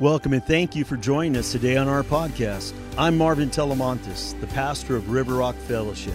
Welcome 0.00 0.32
and 0.32 0.44
thank 0.44 0.74
you 0.74 0.84
for 0.84 0.96
joining 0.96 1.36
us 1.36 1.52
today 1.52 1.76
on 1.76 1.86
our 1.86 2.02
podcast. 2.02 2.72
I'm 2.98 3.16
Marvin 3.16 3.50
Telemontis, 3.50 4.38
the 4.40 4.48
pastor 4.48 4.96
of 4.96 5.10
River 5.10 5.34
Rock 5.34 5.54
Fellowship. 5.54 6.14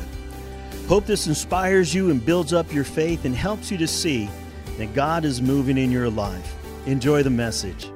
Hope 0.88 1.06
this 1.06 1.28
inspires 1.28 1.94
you 1.94 2.12
and 2.12 2.26
builds 2.26 2.54
up 2.54 2.74
your 2.74 2.84
faith 2.84 3.26
and 3.26 3.36
helps 3.36 3.72
you 3.72 3.78
to 3.78 3.88
see 3.88 4.30
that 4.78 4.94
God 4.94 5.26
is 5.26 5.42
moving 5.42 5.78
in 5.78 5.92
your 5.92 6.10
life. 6.10 6.56
Enjoy 6.86 7.24
the 7.24 7.30
message. 7.30 7.90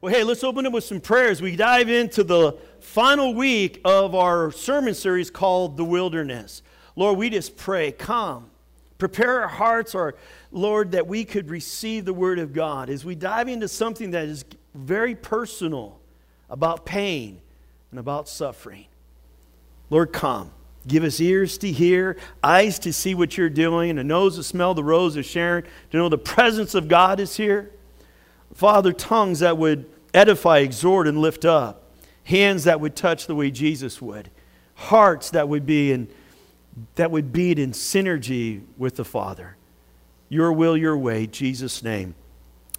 Well, 0.00 0.14
hey, 0.14 0.24
let's 0.24 0.44
open 0.44 0.66
it 0.66 0.72
with 0.72 0.84
some 0.84 1.00
prayers. 1.00 1.42
We 1.42 1.56
dive 1.56 1.88
into 1.88 2.22
the 2.22 2.58
final 2.80 3.34
week 3.34 3.80
of 3.84 4.14
our 4.14 4.52
sermon 4.52 4.94
series 4.94 5.30
called 5.30 5.76
The 5.76 5.84
Wilderness. 5.84 6.62
Lord, 6.94 7.18
we 7.18 7.30
just 7.30 7.56
pray, 7.56 7.92
come, 7.92 8.50
prepare 8.98 9.42
our 9.42 9.48
hearts, 9.48 9.94
our 9.94 10.14
Lord, 10.50 10.92
that 10.92 11.06
we 11.06 11.24
could 11.24 11.50
receive 11.50 12.04
the 12.04 12.14
Word 12.14 12.38
of 12.38 12.52
God 12.52 12.90
as 12.90 13.04
we 13.04 13.14
dive 13.14 13.48
into 13.48 13.68
something 13.68 14.12
that 14.12 14.24
is 14.24 14.44
very 14.74 15.14
personal 15.14 15.98
about 16.48 16.86
pain 16.86 17.40
and 17.90 18.00
about 18.00 18.28
suffering. 18.28 18.86
Lord, 19.90 20.12
come. 20.12 20.50
Give 20.86 21.02
us 21.02 21.20
ears 21.20 21.58
to 21.58 21.72
hear, 21.72 22.16
eyes 22.42 22.78
to 22.80 22.92
see 22.92 23.14
what 23.14 23.36
you're 23.36 23.50
doing, 23.50 23.90
and 23.90 23.98
a 23.98 24.04
nose 24.04 24.36
to 24.36 24.44
smell 24.44 24.72
the 24.72 24.84
rose 24.84 25.16
of 25.16 25.24
Sharon, 25.24 25.64
to 25.90 25.96
know 25.96 26.08
the 26.08 26.18
presence 26.18 26.74
of 26.74 26.86
God 26.86 27.18
is 27.18 27.36
here. 27.36 27.72
Father, 28.54 28.92
tongues 28.92 29.40
that 29.40 29.58
would 29.58 29.90
edify, 30.14 30.58
exhort, 30.58 31.08
and 31.08 31.18
lift 31.18 31.44
up, 31.44 31.90
hands 32.24 32.64
that 32.64 32.80
would 32.80 32.94
touch 32.94 33.26
the 33.26 33.34
way 33.34 33.50
Jesus 33.50 34.00
would, 34.00 34.30
hearts 34.74 35.30
that 35.30 35.48
would 35.48 35.66
be 35.66 35.90
in, 35.90 36.08
that 36.96 37.10
would 37.10 37.32
beat 37.32 37.58
in 37.58 37.72
synergy 37.72 38.62
with 38.76 38.96
the 38.96 39.04
Father. 39.04 39.56
Your 40.28 40.52
will, 40.52 40.76
your 40.76 40.96
way, 40.96 41.26
Jesus' 41.26 41.82
name. 41.82 42.14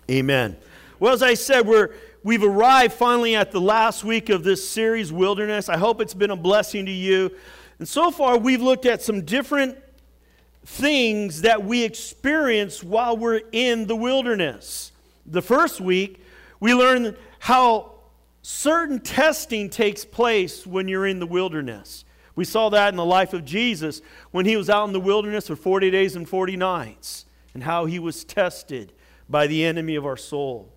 Amen. 0.09 0.57
Well, 0.99 1.13
as 1.13 1.23
I 1.23 1.33
said, 1.33 1.67
we're, 1.67 1.93
we've 2.23 2.43
arrived 2.43 2.93
finally 2.93 3.35
at 3.35 3.51
the 3.51 3.61
last 3.61 4.03
week 4.03 4.29
of 4.29 4.43
this 4.43 4.67
series, 4.67 5.11
Wilderness. 5.11 5.69
I 5.69 5.77
hope 5.77 6.01
it's 6.01 6.13
been 6.13 6.31
a 6.31 6.35
blessing 6.35 6.85
to 6.85 6.91
you. 6.91 7.31
And 7.79 7.87
so 7.87 8.11
far, 8.11 8.37
we've 8.37 8.61
looked 8.61 8.85
at 8.85 9.01
some 9.01 9.21
different 9.21 9.77
things 10.65 11.41
that 11.41 11.63
we 11.63 11.83
experience 11.83 12.83
while 12.83 13.15
we're 13.15 13.41
in 13.51 13.87
the 13.87 13.95
wilderness. 13.95 14.91
The 15.25 15.41
first 15.41 15.79
week, 15.79 16.23
we 16.59 16.73
learned 16.73 17.15
how 17.39 17.93
certain 18.41 18.99
testing 18.99 19.69
takes 19.69 20.03
place 20.03 20.65
when 20.65 20.87
you're 20.87 21.07
in 21.07 21.19
the 21.19 21.27
wilderness. 21.27 22.05
We 22.37 22.45
saw 22.45 22.69
that 22.69 22.89
in 22.89 22.97
the 22.97 23.03
life 23.03 23.33
of 23.33 23.43
Jesus 23.43 23.99
when 24.29 24.45
he 24.45 24.55
was 24.55 24.69
out 24.69 24.85
in 24.85 24.93
the 24.93 24.99
wilderness 24.99 25.47
for 25.47 25.55
40 25.55 25.89
days 25.89 26.15
and 26.15 26.29
40 26.29 26.55
nights 26.55 27.25
and 27.55 27.63
how 27.63 27.85
he 27.85 27.97
was 27.97 28.23
tested 28.23 28.93
by 29.27 29.47
the 29.47 29.65
enemy 29.65 29.95
of 29.95 30.05
our 30.05 30.15
soul. 30.15 30.71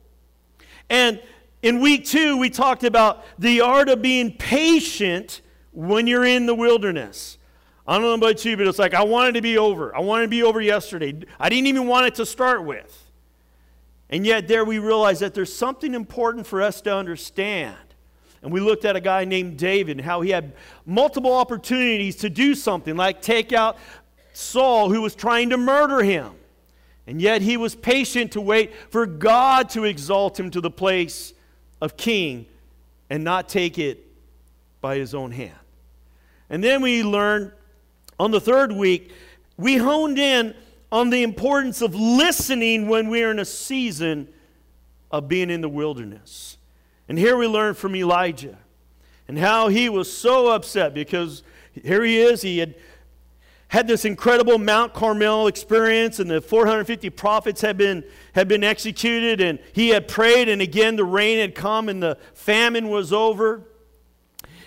And 0.89 1.21
in 1.63 1.81
week 1.81 2.07
two, 2.07 2.39
we 2.39 2.49
talked 2.49 2.83
about 2.83 3.27
the 3.39 3.61
art 3.61 3.91
of 3.91 4.01
being 4.01 4.33
patient 4.33 5.43
when 5.73 6.07
you're 6.07 6.25
in 6.25 6.47
the 6.47 6.55
wilderness. 6.55 7.37
I 7.87 7.93
don't 7.93 8.03
know 8.03 8.15
about 8.15 8.43
you, 8.43 8.57
but 8.57 8.67
it's 8.67 8.79
like 8.79 8.95
I 8.95 9.05
wanted 9.05 9.35
to 9.35 9.43
be 9.43 9.59
over. 9.59 9.95
I 9.95 10.01
wanted 10.01 10.23
to 10.23 10.29
be 10.31 10.43
over 10.43 10.63
yesterday. 10.63 11.15
I 11.39 11.51
didn't 11.51 11.67
even 11.67 11.87
want 11.87 12.07
it 12.07 12.15
to 12.15 12.25
start 12.25 12.65
with. 12.65 13.11
And 14.09 14.25
yet, 14.25 14.49
there 14.49 14.65
we 14.65 14.79
realize 14.79 15.21
that 15.21 15.35
there's 15.35 15.55
something 15.55 15.93
important 15.93 16.47
for 16.47 16.63
us 16.63 16.81
to 16.83 16.97
understand. 16.97 17.77
And 18.43 18.53
we 18.53 18.61
looked 18.61 18.85
at 18.85 18.97
a 18.97 19.01
guy 19.01 19.25
named 19.25 19.59
David 19.59 19.99
and 19.99 20.05
how 20.05 20.23
he 20.23 20.31
had 20.31 20.53
multiple 20.87 21.33
opportunities 21.33 22.17
to 22.17 22.31
do 22.31 22.55
something, 22.55 22.97
like 22.97 23.21
take 23.21 23.53
out 23.53 23.77
Saul, 24.33 24.89
who 24.91 25.03
was 25.03 25.15
trying 25.15 25.51
to 25.51 25.59
murder 25.59 26.03
him. 26.03 26.33
And 27.07 27.21
yet 27.21 27.43
he 27.43 27.57
was 27.57 27.75
patient 27.75 28.33
to 28.33 28.41
wait 28.41 28.73
for 28.91 29.05
God 29.05 29.69
to 29.71 29.85
exalt 29.85 30.39
him 30.39 30.51
to 30.53 30.61
the 30.61 30.71
place 30.71 31.35
of 31.81 31.97
king 31.97 32.47
and 33.11 33.25
not 33.25 33.49
take 33.49 33.79
it 33.79 34.07
by 34.81 34.97
his 34.97 35.15
own 35.15 35.33
hand. 35.33 35.59
And 36.49 36.65
then 36.65 36.83
we 36.83 37.03
learned 37.03 37.53
on 38.19 38.31
the 38.31 38.41
third 38.41 38.73
week, 38.73 39.13
we 39.57 39.77
honed 39.77 40.19
in 40.19 40.55
on 40.93 41.11
the 41.11 41.23
importance 41.23 41.83
of 41.83 41.95
listening 41.95 42.89
when 42.89 43.09
we're 43.09 43.31
in 43.31 43.39
a 43.39 43.45
season 43.45 44.29
of 45.11 45.29
being 45.29 45.51
in 45.51 45.61
the 45.61 45.69
wilderness. 45.69 46.57
And 47.11 47.19
here 47.19 47.37
we 47.37 47.49
learn 47.49 47.75
from 47.75 47.97
Elijah 47.97 48.57
and 49.27 49.37
how 49.37 49.67
he 49.67 49.89
was 49.89 50.11
so 50.11 50.47
upset 50.47 50.95
because 50.95 51.43
here 51.75 52.05
he 52.05 52.21
is, 52.21 52.41
he 52.43 52.59
had 52.59 52.77
had 53.67 53.89
this 53.89 54.05
incredible 54.05 54.59
Mount 54.59 54.95
Carmel 54.95 55.49
experience, 55.49 56.21
and 56.21 56.31
the 56.31 56.41
450 56.41 57.11
prophets 57.11 57.63
had 57.63 57.77
been, 57.77 58.05
had 58.33 58.47
been 58.47 58.63
executed, 58.63 59.41
and 59.41 59.59
he 59.73 59.89
had 59.89 60.07
prayed, 60.07 60.49
and 60.49 60.63
again 60.63 60.95
the 60.95 61.05
rain 61.05 61.41
had 61.41 61.57
come, 61.57 61.89
and 61.89 62.01
the 62.01 62.17
famine 62.33 62.89
was 62.89 63.13
over. 63.13 63.65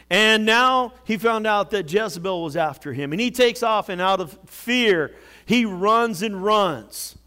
And 0.09 0.45
now 0.45 0.95
he 1.05 1.15
found 1.15 1.47
out 1.47 1.71
that 1.71 1.89
Jezebel 1.89 2.43
was 2.43 2.57
after 2.57 2.91
him, 2.91 3.13
and 3.13 3.21
he 3.21 3.31
takes 3.31 3.63
off, 3.63 3.87
and 3.87 4.01
out 4.01 4.19
of 4.19 4.37
fear, 4.47 5.15
he 5.45 5.63
runs 5.63 6.21
and 6.21 6.43
runs. 6.43 7.17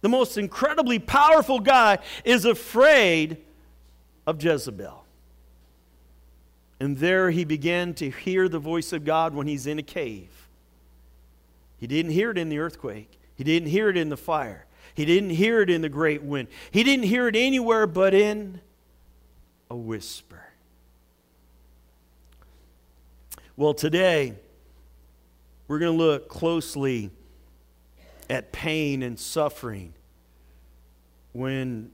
The 0.00 0.08
most 0.08 0.36
incredibly 0.36 0.98
powerful 0.98 1.60
guy 1.60 1.98
is 2.24 2.44
afraid 2.44 3.43
of 4.26 4.42
Jezebel. 4.42 5.04
And 6.80 6.98
there 6.98 7.30
he 7.30 7.44
began 7.44 7.94
to 7.94 8.10
hear 8.10 8.48
the 8.48 8.58
voice 8.58 8.92
of 8.92 9.04
God 9.04 9.34
when 9.34 9.46
he's 9.46 9.66
in 9.66 9.78
a 9.78 9.82
cave. 9.82 10.48
He 11.78 11.86
didn't 11.86 12.12
hear 12.12 12.30
it 12.30 12.38
in 12.38 12.48
the 12.48 12.58
earthquake. 12.58 13.18
He 13.34 13.44
didn't 13.44 13.68
hear 13.68 13.88
it 13.88 13.96
in 13.96 14.08
the 14.08 14.16
fire. 14.16 14.66
He 14.94 15.04
didn't 15.04 15.30
hear 15.30 15.60
it 15.60 15.70
in 15.70 15.82
the 15.82 15.88
great 15.88 16.22
wind. 16.22 16.48
He 16.70 16.84
didn't 16.84 17.06
hear 17.06 17.28
it 17.28 17.36
anywhere 17.36 17.86
but 17.86 18.14
in 18.14 18.60
a 19.70 19.76
whisper. 19.76 20.44
Well, 23.56 23.74
today, 23.74 24.34
we're 25.68 25.78
going 25.78 25.96
to 25.96 26.04
look 26.04 26.28
closely 26.28 27.10
at 28.28 28.52
pain 28.52 29.02
and 29.02 29.18
suffering 29.18 29.94
when 31.32 31.90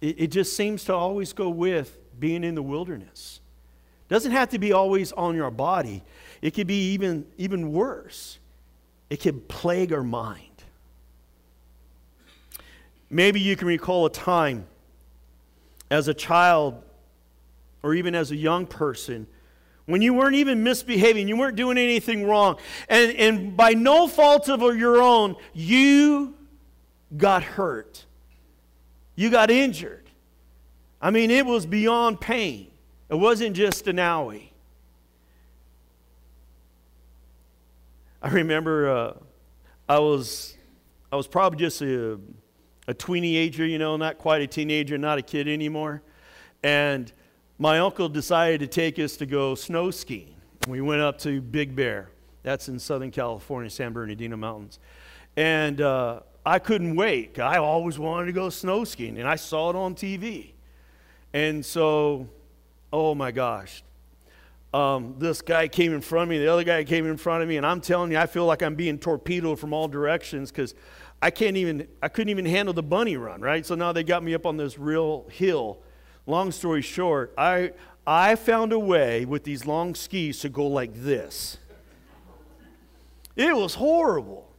it, 0.00 0.20
it, 0.20 0.26
just 0.28 0.56
seems 0.56 0.84
to 0.84 0.94
always 0.94 1.32
go 1.32 1.48
with 1.48 1.98
being 2.18 2.44
in 2.44 2.54
the 2.54 2.62
wilderness. 2.62 3.40
Doesn't 4.08 4.32
have 4.32 4.50
to 4.50 4.58
be 4.58 4.72
always 4.72 5.12
on 5.12 5.34
your 5.34 5.50
body. 5.50 6.02
It 6.42 6.52
could 6.52 6.66
be 6.66 6.92
even, 6.92 7.26
even 7.38 7.72
worse 7.72 8.38
it 9.08 9.20
can 9.20 9.40
plague 9.40 9.92
our 9.92 10.04
mind. 10.04 10.44
Maybe 13.10 13.40
you 13.40 13.56
can 13.56 13.66
recall 13.66 14.06
a 14.06 14.10
time 14.10 14.66
as 15.90 16.06
a 16.06 16.14
child 16.14 16.80
or 17.82 17.94
even 17.94 18.14
as 18.14 18.30
a 18.30 18.36
young 18.36 18.66
person 18.66 19.26
when 19.90 20.02
you 20.02 20.14
weren't 20.14 20.36
even 20.36 20.62
misbehaving, 20.62 21.26
you 21.26 21.36
weren't 21.36 21.56
doing 21.56 21.76
anything 21.76 22.24
wrong, 22.24 22.58
and, 22.88 23.10
and 23.16 23.56
by 23.56 23.72
no 23.72 24.06
fault 24.06 24.48
of 24.48 24.60
your 24.76 25.02
own, 25.02 25.34
you 25.52 26.36
got 27.16 27.42
hurt. 27.42 28.06
You 29.20 29.28
got 29.28 29.50
injured. 29.50 30.08
I 30.98 31.10
mean, 31.10 31.30
it 31.30 31.44
was 31.44 31.66
beyond 31.66 32.22
pain. 32.22 32.70
It 33.10 33.16
wasn't 33.16 33.54
just 33.54 33.86
an 33.86 33.96
owie. 33.96 34.48
I 38.22 38.30
remember 38.30 38.88
uh, 38.88 39.12
I 39.90 39.98
was 39.98 40.56
I 41.12 41.16
was 41.16 41.26
probably 41.26 41.58
just 41.58 41.82
a, 41.82 42.18
a 42.88 42.94
teenager, 42.94 43.66
you 43.66 43.78
know, 43.78 43.98
not 43.98 44.16
quite 44.16 44.40
a 44.40 44.46
teenager, 44.46 44.96
not 44.96 45.18
a 45.18 45.22
kid 45.22 45.48
anymore. 45.48 46.00
And 46.62 47.12
my 47.58 47.78
uncle 47.80 48.08
decided 48.08 48.60
to 48.60 48.66
take 48.68 48.98
us 48.98 49.18
to 49.18 49.26
go 49.26 49.54
snow 49.54 49.90
skiing. 49.90 50.34
We 50.66 50.80
went 50.80 51.02
up 51.02 51.18
to 51.18 51.42
Big 51.42 51.76
Bear. 51.76 52.08
That's 52.42 52.70
in 52.70 52.78
Southern 52.78 53.10
California, 53.10 53.68
San 53.68 53.92
Bernardino 53.92 54.38
Mountains. 54.38 54.78
And 55.36 55.82
uh, 55.82 56.20
I 56.44 56.58
couldn't 56.58 56.96
wait. 56.96 57.38
I 57.38 57.58
always 57.58 57.98
wanted 57.98 58.26
to 58.26 58.32
go 58.32 58.48
snow 58.48 58.84
skiing, 58.84 59.18
and 59.18 59.28
I 59.28 59.36
saw 59.36 59.70
it 59.70 59.76
on 59.76 59.94
TV. 59.94 60.52
And 61.32 61.64
so, 61.64 62.28
oh 62.92 63.14
my 63.14 63.30
gosh, 63.30 63.82
um, 64.72 65.16
this 65.18 65.42
guy 65.42 65.68
came 65.68 65.92
in 65.92 66.00
front 66.00 66.24
of 66.24 66.28
me, 66.30 66.38
the 66.38 66.48
other 66.48 66.64
guy 66.64 66.84
came 66.84 67.06
in 67.06 67.16
front 67.16 67.42
of 67.42 67.48
me, 67.48 67.56
and 67.56 67.66
I'm 67.66 67.80
telling 67.80 68.12
you, 68.12 68.18
I 68.18 68.26
feel 68.26 68.46
like 68.46 68.62
I'm 68.62 68.74
being 68.74 68.98
torpedoed 68.98 69.58
from 69.58 69.72
all 69.72 69.88
directions 69.88 70.50
because 70.50 70.74
I 71.20 71.30
can't 71.30 71.56
even, 71.56 71.86
I 72.02 72.08
couldn't 72.08 72.30
even 72.30 72.46
handle 72.46 72.72
the 72.72 72.82
bunny 72.82 73.16
run, 73.16 73.40
right? 73.40 73.64
So 73.66 73.74
now 73.74 73.92
they 73.92 74.02
got 74.02 74.22
me 74.22 74.34
up 74.34 74.46
on 74.46 74.56
this 74.56 74.78
real 74.78 75.26
hill. 75.30 75.78
Long 76.26 76.52
story 76.52 76.82
short, 76.82 77.34
I, 77.36 77.72
I 78.06 78.36
found 78.36 78.72
a 78.72 78.78
way 78.78 79.24
with 79.24 79.44
these 79.44 79.66
long 79.66 79.94
skis 79.94 80.40
to 80.40 80.48
go 80.48 80.66
like 80.66 80.92
this. 80.94 81.58
It 83.36 83.54
was 83.54 83.74
horrible. 83.74 84.49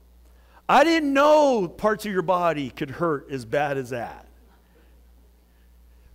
I 0.71 0.85
didn't 0.85 1.12
know 1.12 1.68
parts 1.68 2.06
of 2.06 2.13
your 2.13 2.21
body 2.21 2.69
could 2.69 2.91
hurt 2.91 3.29
as 3.29 3.44
bad 3.44 3.77
as 3.77 3.89
that. 3.89 4.25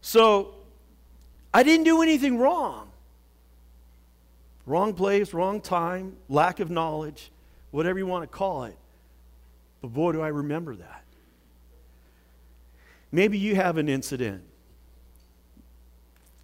So 0.00 0.54
I 1.52 1.62
didn't 1.62 1.84
do 1.84 2.00
anything 2.00 2.38
wrong. 2.38 2.88
Wrong 4.64 4.94
place, 4.94 5.34
wrong 5.34 5.60
time, 5.60 6.16
lack 6.30 6.58
of 6.58 6.70
knowledge, 6.70 7.30
whatever 7.70 7.98
you 7.98 8.06
want 8.06 8.22
to 8.22 8.34
call 8.34 8.64
it. 8.64 8.78
But 9.82 9.88
boy, 9.88 10.12
do 10.12 10.22
I 10.22 10.28
remember 10.28 10.74
that. 10.74 11.04
Maybe 13.12 13.36
you 13.36 13.56
have 13.56 13.76
an 13.76 13.90
incident. 13.90 14.42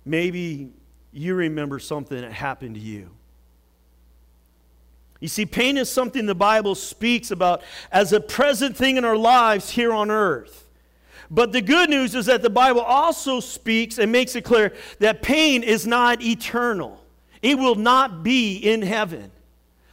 Maybe 0.04 0.68
you 1.14 1.34
remember 1.34 1.78
something 1.78 2.20
that 2.20 2.32
happened 2.32 2.74
to 2.74 2.80
you. 2.82 3.08
You 5.22 5.28
see, 5.28 5.46
pain 5.46 5.76
is 5.76 5.88
something 5.88 6.26
the 6.26 6.34
Bible 6.34 6.74
speaks 6.74 7.30
about 7.30 7.62
as 7.92 8.12
a 8.12 8.18
present 8.18 8.76
thing 8.76 8.96
in 8.96 9.04
our 9.04 9.16
lives 9.16 9.70
here 9.70 9.92
on 9.92 10.10
earth. 10.10 10.68
But 11.30 11.52
the 11.52 11.62
good 11.62 11.88
news 11.88 12.16
is 12.16 12.26
that 12.26 12.42
the 12.42 12.50
Bible 12.50 12.80
also 12.80 13.38
speaks 13.38 13.98
and 13.98 14.10
makes 14.10 14.34
it 14.34 14.42
clear 14.42 14.74
that 14.98 15.22
pain 15.22 15.62
is 15.62 15.86
not 15.86 16.20
eternal, 16.20 17.00
it 17.40 17.56
will 17.56 17.76
not 17.76 18.24
be 18.24 18.56
in 18.56 18.82
heaven. 18.82 19.30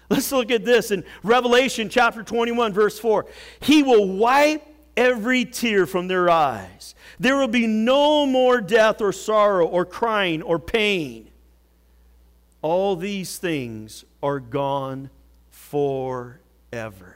Let's 0.09 0.31
look 0.31 0.49
at 0.49 0.65
this 0.65 0.89
in 0.89 1.03
Revelation 1.21 1.89
chapter 1.89 2.23
21, 2.23 2.73
verse 2.73 2.97
4. 2.97 3.27
He 3.59 3.83
will 3.83 4.07
wipe 4.07 4.65
every 4.97 5.45
tear 5.45 5.85
from 5.85 6.07
their 6.07 6.27
eyes. 6.31 6.95
There 7.19 7.37
will 7.37 7.47
be 7.47 7.67
no 7.67 8.25
more 8.25 8.61
death 8.61 8.99
or 8.99 9.13
sorrow 9.13 9.67
or 9.67 9.85
crying 9.85 10.41
or 10.41 10.57
pain. 10.57 11.29
All 12.63 12.95
these 12.95 13.37
things 13.37 14.05
are 14.23 14.39
gone 14.39 15.11
forever. 15.69 17.15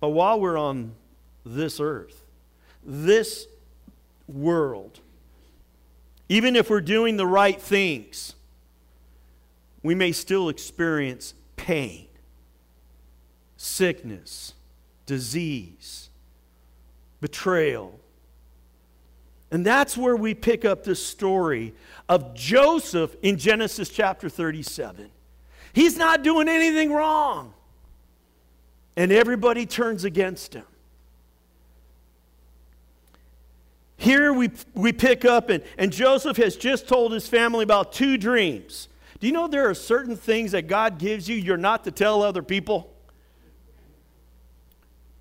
But 0.00 0.10
while 0.10 0.40
we're 0.40 0.56
on 0.56 0.92
this 1.44 1.80
earth, 1.80 2.24
this 2.84 3.48
world, 4.28 5.00
even 6.28 6.54
if 6.54 6.70
we're 6.70 6.80
doing 6.80 7.16
the 7.16 7.26
right 7.26 7.60
things, 7.60 8.34
we 9.82 9.94
may 9.94 10.12
still 10.12 10.48
experience 10.48 11.34
pain, 11.56 12.06
sickness, 13.56 14.54
disease, 15.06 16.08
betrayal. 17.20 17.98
And 19.50 19.66
that's 19.66 19.96
where 19.96 20.14
we 20.14 20.34
pick 20.34 20.64
up 20.64 20.84
this 20.84 21.04
story 21.04 21.74
of 22.08 22.34
Joseph 22.34 23.16
in 23.22 23.38
Genesis 23.38 23.88
chapter 23.88 24.28
37. 24.28 25.10
He's 25.72 25.96
not 25.96 26.22
doing 26.22 26.48
anything 26.48 26.92
wrong. 26.92 27.54
And 28.96 29.12
everybody 29.12 29.66
turns 29.66 30.04
against 30.04 30.54
him. 30.54 30.64
Here 33.96 34.32
we, 34.32 34.50
we 34.74 34.92
pick 34.92 35.24
up, 35.24 35.50
and, 35.50 35.62
and 35.76 35.92
Joseph 35.92 36.36
has 36.36 36.56
just 36.56 36.86
told 36.86 37.12
his 37.12 37.28
family 37.28 37.64
about 37.64 37.92
two 37.92 38.16
dreams. 38.16 38.88
Do 39.18 39.26
you 39.26 39.32
know 39.32 39.48
there 39.48 39.68
are 39.68 39.74
certain 39.74 40.16
things 40.16 40.52
that 40.52 40.68
God 40.68 40.98
gives 40.98 41.28
you 41.28 41.36
you're 41.36 41.56
not 41.56 41.84
to 41.84 41.90
tell 41.90 42.22
other 42.22 42.42
people? 42.42 42.92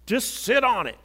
Just 0.05 0.35
sit 0.43 0.63
on 0.63 0.85
it. 0.85 0.97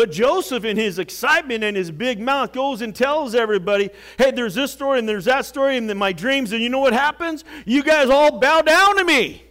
But 0.00 0.12
Joseph, 0.12 0.64
in 0.64 0.78
his 0.78 0.98
excitement 0.98 1.62
and 1.62 1.76
his 1.76 1.90
big 1.90 2.20
mouth, 2.20 2.54
goes 2.54 2.80
and 2.80 2.96
tells 2.96 3.34
everybody, 3.34 3.90
hey, 4.16 4.30
there's 4.30 4.54
this 4.54 4.72
story 4.72 4.98
and 4.98 5.06
there's 5.06 5.26
that 5.26 5.44
story 5.44 5.76
and 5.76 5.90
then 5.90 5.98
my 5.98 6.14
dreams. 6.14 6.52
And 6.52 6.62
you 6.62 6.70
know 6.70 6.78
what 6.78 6.94
happens? 6.94 7.44
You 7.66 7.82
guys 7.82 8.08
all 8.08 8.38
bow 8.40 8.62
down 8.62 8.96
to 8.96 9.04
me. 9.04 9.44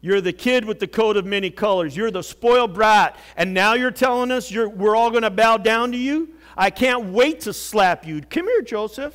You're 0.00 0.20
the 0.20 0.32
kid 0.32 0.64
with 0.64 0.80
the 0.80 0.88
coat 0.88 1.16
of 1.16 1.24
many 1.24 1.48
colors. 1.48 1.96
You're 1.96 2.10
the 2.10 2.24
spoiled 2.24 2.74
brat. 2.74 3.16
And 3.36 3.54
now 3.54 3.74
you're 3.74 3.92
telling 3.92 4.32
us 4.32 4.50
you're, 4.50 4.68
we're 4.68 4.96
all 4.96 5.10
going 5.10 5.22
to 5.22 5.30
bow 5.30 5.58
down 5.58 5.92
to 5.92 5.96
you? 5.96 6.30
I 6.56 6.70
can't 6.70 7.12
wait 7.12 7.42
to 7.42 7.52
slap 7.52 8.04
you. 8.04 8.20
Come 8.20 8.48
here, 8.48 8.62
Joseph. 8.62 9.14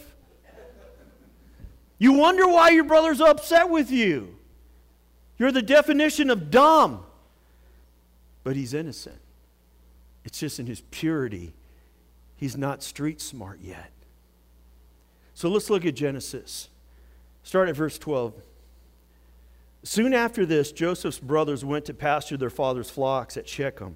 You 1.97 2.13
wonder 2.13 2.47
why 2.47 2.69
your 2.69 2.85
brother's 2.85 3.19
upset 3.19 3.69
with 3.69 3.91
you. 3.91 4.33
You're 5.37 5.51
the 5.51 5.61
definition 5.61 6.29
of 6.29 6.49
dumb. 6.49 7.03
But 8.45 8.55
he's 8.55 8.73
innocent. 8.73 9.19
It's 10.27 10.39
just 10.39 10.59
in 10.59 10.65
his 10.65 10.81
purity. 10.91 11.53
He's 12.35 12.57
not 12.57 12.83
street 12.83 13.21
smart 13.21 13.61
yet. 13.61 13.93
So 15.33 15.47
let's 15.47 15.69
look 15.69 15.85
at 15.85 15.95
Genesis. 15.95 16.67
Start 17.43 17.69
at 17.69 17.77
verse 17.77 17.97
12. 17.97 18.33
Soon 19.83 20.13
after 20.13 20.45
this, 20.45 20.73
Joseph's 20.73 21.17
brothers 21.17 21.63
went 21.63 21.85
to 21.85 21.93
pasture 21.93 22.35
their 22.35 22.49
father's 22.49 22.89
flocks 22.89 23.37
at 23.37 23.47
Shechem. 23.47 23.95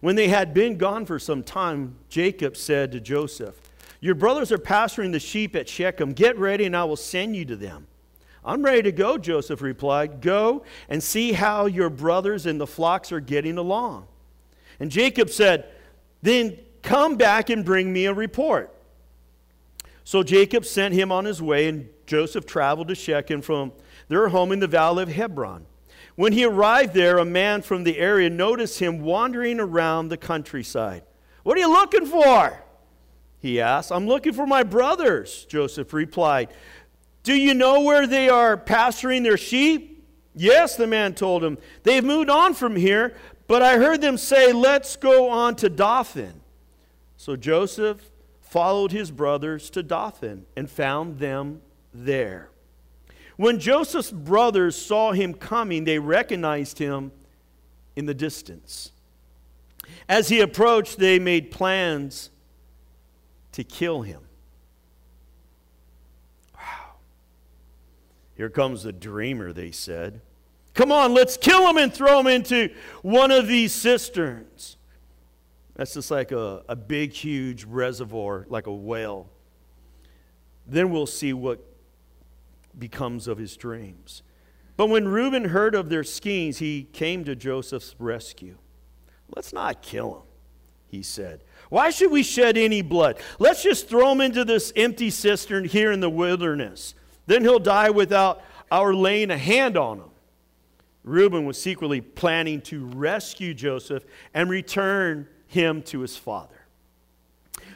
When 0.00 0.16
they 0.16 0.26
had 0.26 0.52
been 0.52 0.76
gone 0.76 1.06
for 1.06 1.20
some 1.20 1.44
time, 1.44 1.94
Jacob 2.08 2.56
said 2.56 2.90
to 2.90 3.00
Joseph, 3.00 3.54
your 4.00 4.16
brothers 4.16 4.50
are 4.50 4.58
pasturing 4.58 5.12
the 5.12 5.20
sheep 5.20 5.54
at 5.54 5.68
Shechem. 5.68 6.14
Get 6.14 6.36
ready, 6.36 6.64
and 6.64 6.76
I 6.76 6.82
will 6.82 6.96
send 6.96 7.36
you 7.36 7.44
to 7.44 7.54
them. 7.54 7.86
I'm 8.44 8.64
ready 8.64 8.82
to 8.82 8.92
go, 8.92 9.18
Joseph 9.18 9.62
replied. 9.62 10.20
Go 10.20 10.64
and 10.88 11.00
see 11.00 11.30
how 11.32 11.66
your 11.66 11.90
brothers 11.90 12.44
and 12.44 12.60
the 12.60 12.66
flocks 12.66 13.12
are 13.12 13.20
getting 13.20 13.56
along. 13.56 14.08
And 14.80 14.90
Jacob 14.90 15.30
said, 15.30 15.66
Then 16.22 16.58
come 16.82 17.16
back 17.16 17.50
and 17.50 17.64
bring 17.64 17.92
me 17.92 18.06
a 18.06 18.14
report. 18.14 18.74
So 20.02 20.22
Jacob 20.22 20.64
sent 20.64 20.94
him 20.94 21.12
on 21.12 21.24
his 21.24 21.40
way, 21.40 21.68
and 21.68 21.88
Joseph 22.06 22.46
traveled 22.46 22.88
to 22.88 22.94
Shechem 22.96 23.42
from 23.42 23.72
their 24.08 24.28
home 24.28 24.50
in 24.50 24.58
the 24.58 24.66
valley 24.66 25.04
of 25.04 25.10
Hebron. 25.10 25.66
When 26.16 26.32
he 26.32 26.44
arrived 26.44 26.94
there, 26.94 27.18
a 27.18 27.24
man 27.24 27.62
from 27.62 27.84
the 27.84 27.98
area 27.98 28.28
noticed 28.28 28.80
him 28.80 29.00
wandering 29.02 29.60
around 29.60 30.08
the 30.08 30.16
countryside. 30.16 31.04
What 31.44 31.56
are 31.56 31.60
you 31.60 31.70
looking 31.70 32.06
for? 32.06 32.60
he 33.40 33.60
asked. 33.60 33.90
I'm 33.90 34.06
looking 34.06 34.32
for 34.32 34.46
my 34.46 34.62
brothers, 34.62 35.46
Joseph 35.46 35.92
replied. 35.92 36.50
Do 37.22 37.34
you 37.34 37.54
know 37.54 37.80
where 37.80 38.06
they 38.06 38.28
are 38.28 38.56
pasturing 38.56 39.22
their 39.22 39.38
sheep? 39.38 40.04
Yes, 40.34 40.76
the 40.76 40.86
man 40.86 41.14
told 41.14 41.42
him. 41.42 41.58
They've 41.82 42.04
moved 42.04 42.30
on 42.30 42.54
from 42.54 42.76
here, 42.76 43.16
but 43.50 43.62
I 43.62 43.78
heard 43.78 44.00
them 44.00 44.16
say, 44.16 44.52
Let's 44.52 44.94
go 44.94 45.28
on 45.28 45.56
to 45.56 45.68
Dothan. 45.68 46.40
So 47.16 47.34
Joseph 47.34 48.12
followed 48.40 48.92
his 48.92 49.10
brothers 49.10 49.70
to 49.70 49.82
Dothan 49.82 50.46
and 50.56 50.70
found 50.70 51.18
them 51.18 51.60
there. 51.92 52.50
When 53.36 53.58
Joseph's 53.58 54.12
brothers 54.12 54.76
saw 54.76 55.10
him 55.10 55.34
coming, 55.34 55.82
they 55.82 55.98
recognized 55.98 56.78
him 56.78 57.10
in 57.96 58.06
the 58.06 58.14
distance. 58.14 58.92
As 60.08 60.28
he 60.28 60.40
approached, 60.40 61.00
they 61.00 61.18
made 61.18 61.50
plans 61.50 62.30
to 63.50 63.64
kill 63.64 64.02
him. 64.02 64.20
Wow. 66.54 66.92
Here 68.36 68.48
comes 68.48 68.84
the 68.84 68.92
dreamer, 68.92 69.52
they 69.52 69.72
said. 69.72 70.20
Come 70.74 70.92
on, 70.92 71.14
let's 71.14 71.36
kill 71.36 71.68
him 71.68 71.76
and 71.76 71.92
throw 71.92 72.20
him 72.20 72.26
into 72.26 72.70
one 73.02 73.30
of 73.30 73.46
these 73.46 73.72
cisterns. 73.72 74.76
That's 75.74 75.94
just 75.94 76.10
like 76.10 76.30
a, 76.32 76.62
a 76.68 76.76
big, 76.76 77.12
huge 77.12 77.64
reservoir, 77.64 78.46
like 78.48 78.66
a 78.66 78.72
well. 78.72 79.28
Then 80.66 80.90
we'll 80.90 81.06
see 81.06 81.32
what 81.32 81.64
becomes 82.78 83.26
of 83.26 83.38
his 83.38 83.56
dreams. 83.56 84.22
But 84.76 84.86
when 84.86 85.08
Reuben 85.08 85.46
heard 85.46 85.74
of 85.74 85.88
their 85.88 86.04
schemes, 86.04 86.58
he 86.58 86.84
came 86.92 87.24
to 87.24 87.34
Joseph's 87.34 87.94
rescue. 87.98 88.56
Let's 89.34 89.52
not 89.52 89.82
kill 89.82 90.14
him, 90.14 90.22
he 90.86 91.02
said. 91.02 91.44
Why 91.68 91.90
should 91.90 92.10
we 92.10 92.22
shed 92.22 92.56
any 92.56 92.82
blood? 92.82 93.18
Let's 93.38 93.62
just 93.62 93.88
throw 93.88 94.12
him 94.12 94.20
into 94.20 94.44
this 94.44 94.72
empty 94.76 95.10
cistern 95.10 95.64
here 95.64 95.92
in 95.92 96.00
the 96.00 96.10
wilderness. 96.10 96.94
Then 97.26 97.42
he'll 97.42 97.58
die 97.58 97.90
without 97.90 98.42
our 98.70 98.94
laying 98.94 99.30
a 99.30 99.38
hand 99.38 99.76
on 99.76 99.98
him. 99.98 100.09
Reuben 101.04 101.46
was 101.46 101.60
secretly 101.60 102.00
planning 102.00 102.60
to 102.62 102.84
rescue 102.86 103.54
Joseph 103.54 104.04
and 104.34 104.50
return 104.50 105.28
him 105.46 105.82
to 105.84 106.00
his 106.00 106.16
father. 106.16 106.66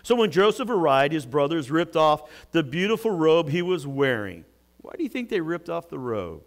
So 0.02 0.14
when 0.14 0.30
Joseph 0.30 0.68
arrived, 0.68 1.14
his 1.14 1.24
brothers 1.24 1.70
ripped 1.70 1.96
off 1.96 2.30
the 2.52 2.62
beautiful 2.62 3.10
robe 3.10 3.48
he 3.48 3.62
was 3.62 3.86
wearing. 3.86 4.44
Why 4.82 4.92
do 4.96 5.02
you 5.02 5.08
think 5.08 5.30
they 5.30 5.40
ripped 5.40 5.70
off 5.70 5.88
the 5.88 5.98
robe? 5.98 6.42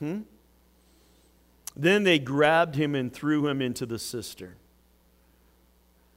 Hmm? 0.00 0.22
Then 1.76 2.02
they 2.02 2.18
grabbed 2.18 2.74
him 2.74 2.94
and 2.94 3.12
threw 3.12 3.46
him 3.46 3.62
into 3.62 3.86
the 3.86 3.98
cistern. 3.98 4.56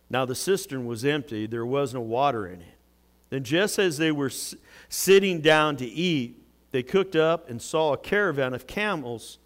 Now 0.09 0.25
the 0.25 0.35
cistern 0.35 0.87
was 0.87 1.05
empty, 1.05 1.45
there 1.45 1.65
was 1.65 1.93
no 1.93 2.01
water 2.01 2.47
in 2.47 2.61
it. 2.61 2.75
Then, 3.29 3.43
just 3.43 3.77
as 3.77 3.99
they 3.99 4.11
were 4.11 4.31
sitting 4.89 5.41
down 5.41 5.77
to 5.77 5.85
eat, 5.85 6.43
they 6.71 6.81
cooked 6.81 7.15
up 7.15 7.47
and 7.47 7.61
saw 7.61 7.93
a 7.93 7.97
caravan 7.97 8.55
of 8.55 8.65
camels 8.65 9.37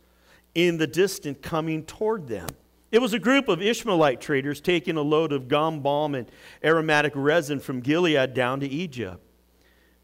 in 0.55 0.77
the 0.77 0.87
distance 0.87 1.39
coming 1.41 1.83
toward 1.83 2.27
them. 2.27 2.47
It 2.91 3.01
was 3.01 3.13
a 3.13 3.19
group 3.19 3.47
of 3.47 3.61
Ishmaelite 3.61 4.21
traders 4.21 4.61
taking 4.61 4.97
a 4.97 5.01
load 5.01 5.33
of 5.33 5.47
gum 5.47 5.81
balm 5.81 6.13
and 6.13 6.29
aromatic 6.63 7.13
resin 7.15 7.59
from 7.59 7.79
Gilead 7.79 8.33
down 8.33 8.59
to 8.59 8.67
Egypt. 8.67 9.19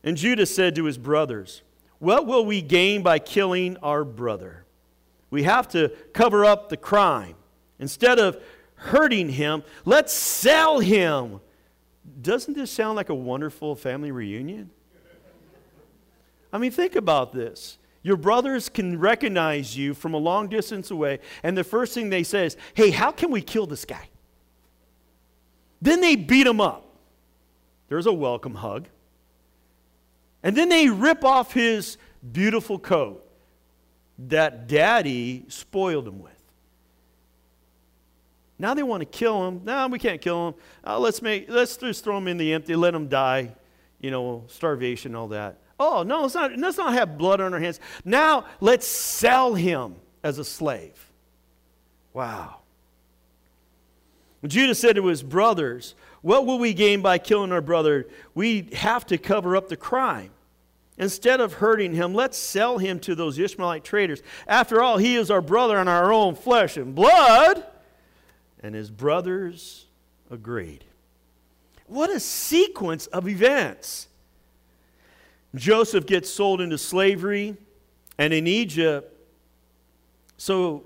And 0.04 0.18
Judah 0.18 0.46
said 0.46 0.76
to 0.76 0.86
his 0.86 0.98
brothers, 0.98 1.62
What 2.00 2.26
will 2.26 2.46
we 2.46 2.62
gain 2.62 3.04
by 3.04 3.20
killing 3.20 3.78
our 3.78 4.04
brother? 4.04 4.66
We 5.30 5.44
have 5.44 5.68
to 5.70 5.90
cover 6.14 6.46
up 6.46 6.70
the 6.70 6.78
crime. 6.78 7.36
Instead 7.78 8.18
of 8.20 8.42
hurting 8.80 9.30
him. 9.30 9.64
Let's 9.86 10.14
sell 10.14 10.80
him. 10.80 11.42
Doesn't 12.22 12.56
this 12.56 12.72
sound 12.72 12.96
like 12.96 13.10
a 13.10 13.16
wonderful 13.16 13.76
family 13.76 14.12
reunion? 14.12 14.72
I 16.52 16.58
mean, 16.58 16.72
think 16.72 16.96
about 16.96 17.32
this. 17.32 17.78
Your 18.02 18.18
brothers 18.18 18.70
can 18.70 19.00
recognize 19.00 19.78
you 19.78 19.94
from 19.94 20.14
a 20.14 20.18
long 20.18 20.48
distance 20.48 20.90
away, 20.90 21.20
and 21.44 21.58
the 21.58 21.64
first 21.64 21.94
thing 21.94 22.10
they 22.10 22.24
say 22.24 22.46
is, 22.46 22.58
Hey, 22.74 22.92
how 22.92 23.12
can 23.12 23.32
we 23.32 23.42
kill 23.42 23.66
this 23.66 23.86
guy? 23.86 24.10
Then 25.82 26.02
they 26.02 26.16
beat 26.16 26.48
him 26.48 26.62
up. 26.62 26.86
There's 27.88 28.06
a 28.06 28.14
welcome 28.14 28.56
hug. 28.56 28.88
And 30.44 30.56
then 30.56 30.70
they 30.70 30.90
rip 30.90 31.24
off 31.26 31.54
his 31.54 31.98
beautiful 32.32 32.80
coat 32.80 33.26
that 34.28 34.68
daddy 34.68 35.46
spoiled 35.48 36.08
him 36.08 36.20
with. 36.20 36.34
Now 38.58 38.74
they 38.74 38.84
want 38.84 39.02
to 39.02 39.06
kill 39.06 39.48
him. 39.48 39.62
No, 39.64 39.88
we 39.88 40.00
can't 40.00 40.22
kill 40.22 40.50
him. 40.50 40.54
Uh, 40.86 41.00
let's 41.00 41.22
make 41.22 41.50
let's 41.50 41.78
just 41.78 42.04
throw 42.04 42.18
him 42.18 42.28
in 42.28 42.38
the 42.38 42.54
empty, 42.54 42.76
let 42.76 42.94
him 42.94 43.08
die, 43.08 43.56
you 44.02 44.12
know, 44.12 44.44
starvation, 44.48 45.16
all 45.16 45.30
that. 45.30 45.60
Oh, 45.80 46.04
no, 46.04 46.24
let's 46.24 46.36
not, 46.36 46.58
let's 46.58 46.78
not 46.78 46.94
have 46.94 47.18
blood 47.18 47.40
on 47.40 47.54
our 47.54 47.60
hands. 47.60 47.80
Now 48.04 48.46
let's 48.60 48.86
sell 48.86 49.54
him 49.54 49.96
as 50.24 50.38
a 50.38 50.44
slave. 50.44 51.12
Wow. 52.14 52.58
Judah 54.46 54.76
said 54.76 54.96
to 54.98 55.06
his 55.08 55.24
brothers, 55.24 55.96
What 56.22 56.46
will 56.46 56.60
we 56.60 56.74
gain 56.74 57.02
by 57.02 57.18
killing 57.18 57.52
our 57.52 57.62
brother? 57.62 58.08
We 58.36 58.70
have 58.74 59.06
to 59.08 59.18
cover 59.18 59.56
up 59.56 59.70
the 59.70 59.78
crime. 59.78 60.32
Instead 60.98 61.40
of 61.40 61.54
hurting 61.54 61.94
him, 61.94 62.14
let's 62.14 62.38
sell 62.38 62.78
him 62.78 63.00
to 63.00 63.16
those 63.16 63.40
Ishmaelite 63.40 63.86
traders. 63.86 64.22
After 64.48 64.82
all, 64.82 64.98
he 64.98 65.16
is 65.16 65.32
our 65.32 65.42
brother 65.42 65.78
in 65.80 65.88
our 65.88 66.12
own 66.12 66.36
flesh 66.36 66.76
and 66.76 66.94
blood. 66.94 67.66
And 68.62 68.76
his 68.76 68.92
brothers 68.92 69.86
agreed. 70.30 70.84
What 71.88 72.10
a 72.10 72.20
sequence 72.20 73.08
of 73.08 73.30
events. 73.30 74.09
Joseph 75.56 76.06
gets 76.06 76.30
sold 76.30 76.62
into 76.62 76.78
slavery, 76.78 77.58
and 78.18 78.34
in 78.34 78.48
Egypt, 78.48 79.16
so 80.38 80.86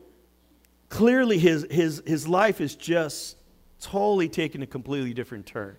clearly 0.90 1.38
his, 1.38 1.68
his, 1.70 2.02
his 2.06 2.28
life 2.28 2.62
is 2.62 2.76
just 2.76 3.38
totally 3.82 4.30
taking 4.30 4.62
a 4.62 4.68
completely 4.68 5.14
different 5.14 5.46
turn. 5.46 5.76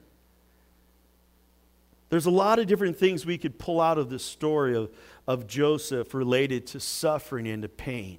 There's 2.11 2.27
a 2.27 2.31
lot 2.31 2.59
of 2.59 2.67
different 2.67 2.97
things 2.97 3.25
we 3.25 3.39
could 3.39 3.59
pull 3.59 3.81
out 3.81 3.99
of 3.99 4.11
this 4.11 4.25
story 4.25 4.77
of, 4.77 4.91
of 5.27 5.47
Joseph 5.47 6.15
related 6.15 6.67
to 6.69 6.81
suffering 6.81 7.49
and 7.49 7.63
to 7.63 7.69
pain. 7.69 8.19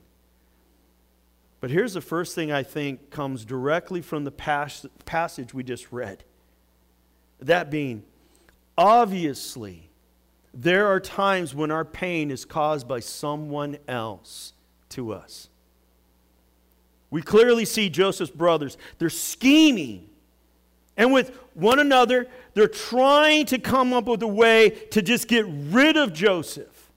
But 1.62 1.70
here's 1.70 1.94
the 1.94 2.02
first 2.02 2.36
thing 2.36 2.52
I 2.52 2.64
think 2.64 3.10
comes 3.10 3.46
directly 3.46 4.02
from 4.02 4.24
the 4.24 4.32
pas- 4.32 4.86
passage 5.06 5.54
we 5.54 5.64
just 5.64 5.92
read. 5.92 6.24
That 7.40 7.72
being, 7.72 8.04
obviously, 8.78 9.90
there 10.56 10.88
are 10.88 11.02
times 11.02 11.54
when 11.54 11.70
our 11.70 11.84
pain 11.84 12.32
is 12.32 12.46
caused 12.46 12.88
by 12.88 13.02
someone 13.02 13.78
else 13.88 14.54
to 14.90 15.12
us. 15.12 15.50
We 17.12 17.22
clearly 17.22 17.66
see 17.66 17.90
Joseph's 17.90 18.32
brothers. 18.32 18.78
They're 18.98 19.10
scheming. 19.10 20.10
And 20.96 21.12
with 21.12 21.38
one 21.54 21.80
another, 21.80 22.28
they're 22.54 22.70
trying 22.70 23.46
to 23.48 23.60
come 23.60 23.92
up 23.92 24.06
with 24.06 24.24
a 24.24 24.28
way 24.28 24.70
to 24.92 25.02
just 25.02 25.28
get 25.28 25.46
rid 25.48 25.98
of 25.98 26.14
Joseph. 26.14 26.92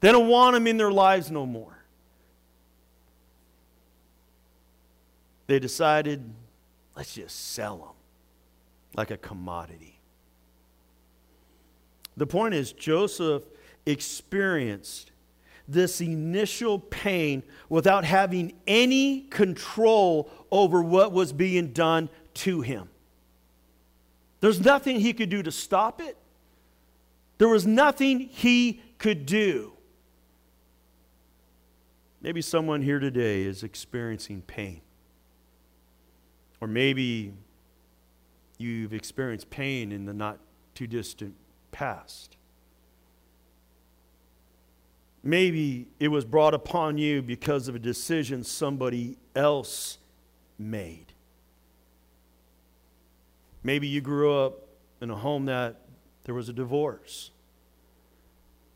They 0.00 0.10
don't 0.10 0.28
want 0.28 0.56
him 0.56 0.66
in 0.66 0.78
their 0.78 0.90
lives 0.90 1.30
no 1.30 1.44
more. 1.44 1.76
They 5.46 5.58
decided, 5.58 6.24
let's 6.96 7.14
just 7.14 7.52
sell 7.52 7.76
him 7.76 7.96
like 8.94 9.10
a 9.10 9.18
commodity. 9.18 9.99
The 12.20 12.26
point 12.26 12.52
is, 12.52 12.72
Joseph 12.72 13.44
experienced 13.86 15.10
this 15.66 16.02
initial 16.02 16.78
pain 16.78 17.42
without 17.70 18.04
having 18.04 18.52
any 18.66 19.22
control 19.22 20.30
over 20.50 20.82
what 20.82 21.12
was 21.12 21.32
being 21.32 21.72
done 21.72 22.10
to 22.34 22.60
him. 22.60 22.90
There's 24.40 24.60
nothing 24.60 25.00
he 25.00 25.14
could 25.14 25.30
do 25.30 25.42
to 25.42 25.50
stop 25.50 26.02
it. 26.02 26.18
There 27.38 27.48
was 27.48 27.66
nothing 27.66 28.20
he 28.20 28.82
could 28.98 29.24
do. 29.24 29.72
Maybe 32.20 32.42
someone 32.42 32.82
here 32.82 32.98
today 32.98 33.44
is 33.44 33.62
experiencing 33.62 34.42
pain. 34.42 34.82
Or 36.60 36.68
maybe 36.68 37.32
you've 38.58 38.92
experienced 38.92 39.48
pain 39.48 39.90
in 39.90 40.04
the 40.04 40.12
not 40.12 40.38
too 40.74 40.86
distant 40.86 41.34
past. 41.80 42.36
Maybe 45.22 45.88
it 45.98 46.08
was 46.08 46.26
brought 46.26 46.52
upon 46.52 46.98
you 46.98 47.22
because 47.22 47.68
of 47.68 47.74
a 47.74 47.78
decision 47.78 48.44
somebody 48.44 49.16
else 49.34 49.96
made. 50.58 51.06
Maybe 53.62 53.86
you 53.86 54.02
grew 54.02 54.30
up 54.30 54.68
in 55.00 55.08
a 55.08 55.16
home 55.16 55.46
that 55.46 55.80
there 56.24 56.34
was 56.34 56.50
a 56.50 56.52
divorce. 56.52 57.30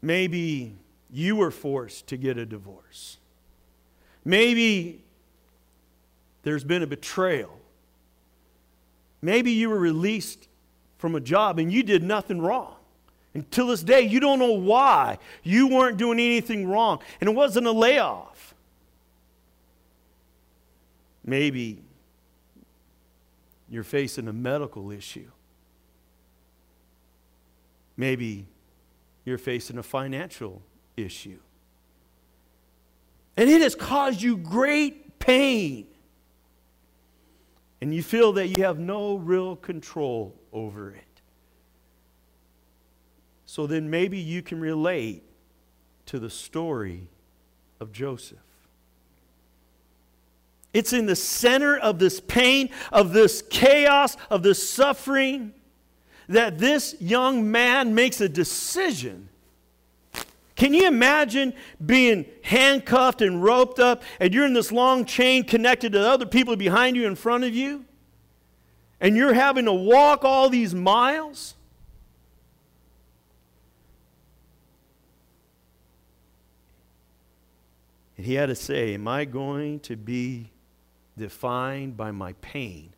Maybe 0.00 0.74
you 1.10 1.36
were 1.36 1.50
forced 1.50 2.06
to 2.06 2.16
get 2.16 2.38
a 2.38 2.46
divorce. 2.46 3.18
Maybe 4.24 5.04
there's 6.42 6.64
been 6.64 6.82
a 6.82 6.86
betrayal. 6.86 7.60
Maybe 9.20 9.50
you 9.50 9.68
were 9.68 9.78
released 9.78 10.48
from 10.96 11.14
a 11.14 11.20
job 11.20 11.58
and 11.58 11.70
you 11.70 11.82
did 11.82 12.02
nothing 12.02 12.40
wrong. 12.40 12.76
Until 13.34 13.66
this 13.66 13.82
day, 13.82 14.02
you 14.02 14.20
don't 14.20 14.38
know 14.38 14.52
why. 14.52 15.18
You 15.42 15.66
weren't 15.68 15.96
doing 15.96 16.20
anything 16.20 16.68
wrong. 16.68 17.00
And 17.20 17.28
it 17.28 17.34
wasn't 17.34 17.66
a 17.66 17.72
layoff. 17.72 18.54
Maybe 21.24 21.82
you're 23.68 23.82
facing 23.82 24.28
a 24.28 24.32
medical 24.32 24.92
issue. 24.92 25.30
Maybe 27.96 28.46
you're 29.24 29.38
facing 29.38 29.78
a 29.78 29.82
financial 29.82 30.62
issue. 30.96 31.38
And 33.36 33.50
it 33.50 33.62
has 33.62 33.74
caused 33.74 34.22
you 34.22 34.36
great 34.36 35.18
pain. 35.18 35.86
And 37.80 37.92
you 37.92 38.02
feel 38.02 38.32
that 38.34 38.48
you 38.48 38.64
have 38.64 38.78
no 38.78 39.16
real 39.16 39.56
control 39.56 40.34
over 40.52 40.90
it. 40.90 41.13
So 43.54 43.68
then 43.68 43.88
maybe 43.88 44.18
you 44.18 44.42
can 44.42 44.58
relate 44.58 45.22
to 46.06 46.18
the 46.18 46.28
story 46.28 47.06
of 47.78 47.92
Joseph. 47.92 48.38
It's 50.72 50.92
in 50.92 51.06
the 51.06 51.14
center 51.14 51.78
of 51.78 52.00
this 52.00 52.18
pain, 52.18 52.70
of 52.90 53.12
this 53.12 53.42
chaos, 53.50 54.16
of 54.28 54.42
this 54.42 54.68
suffering, 54.68 55.54
that 56.28 56.58
this 56.58 56.96
young 56.98 57.48
man 57.48 57.94
makes 57.94 58.20
a 58.20 58.28
decision. 58.28 59.28
Can 60.56 60.74
you 60.74 60.88
imagine 60.88 61.54
being 61.86 62.26
handcuffed 62.42 63.22
and 63.22 63.40
roped 63.40 63.78
up, 63.78 64.02
and 64.18 64.34
you're 64.34 64.46
in 64.46 64.54
this 64.54 64.72
long 64.72 65.04
chain 65.04 65.44
connected 65.44 65.92
to 65.92 66.00
other 66.00 66.26
people 66.26 66.56
behind 66.56 66.96
you 66.96 67.06
in 67.06 67.14
front 67.14 67.44
of 67.44 67.54
you? 67.54 67.84
And 69.00 69.16
you're 69.16 69.32
having 69.32 69.66
to 69.66 69.72
walk 69.72 70.24
all 70.24 70.50
these 70.50 70.74
miles? 70.74 71.54
And 78.24 78.30
he 78.30 78.36
had 78.36 78.46
to 78.46 78.54
say, 78.54 78.94
Am 78.94 79.06
I 79.06 79.26
going 79.26 79.80
to 79.80 79.98
be 79.98 80.50
defined 81.18 81.94
by 81.94 82.10
my 82.10 82.32
pain? 82.40 82.94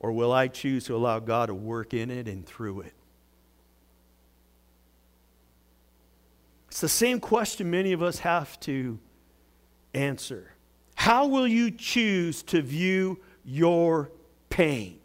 Or 0.00 0.10
will 0.10 0.32
I 0.32 0.48
choose 0.48 0.86
to 0.86 0.96
allow 0.96 1.20
God 1.20 1.46
to 1.46 1.54
work 1.54 1.94
in 1.94 2.10
it 2.10 2.26
and 2.26 2.44
through 2.44 2.80
it? 2.80 2.92
It's 6.66 6.80
the 6.80 6.88
same 6.88 7.20
question 7.20 7.70
many 7.70 7.92
of 7.92 8.02
us 8.02 8.18
have 8.18 8.58
to 8.62 8.98
answer. 9.94 10.54
How 10.96 11.28
will 11.28 11.46
you 11.46 11.70
choose 11.70 12.42
to 12.44 12.60
view 12.60 13.20
your 13.44 14.10
pain? 14.50 14.98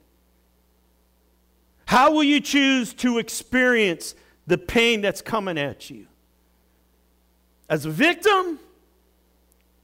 How 1.85 2.11
will 2.11 2.23
you 2.23 2.41
choose 2.41 2.91
to 2.95 3.19
experience 3.19 4.15
the 4.47 4.57
pain 4.57 5.01
that's 5.01 5.21
coming 5.21 5.59
at 5.59 5.91
you? 5.91 6.07
As 7.69 7.85
a 7.85 7.89
victim 7.89 8.59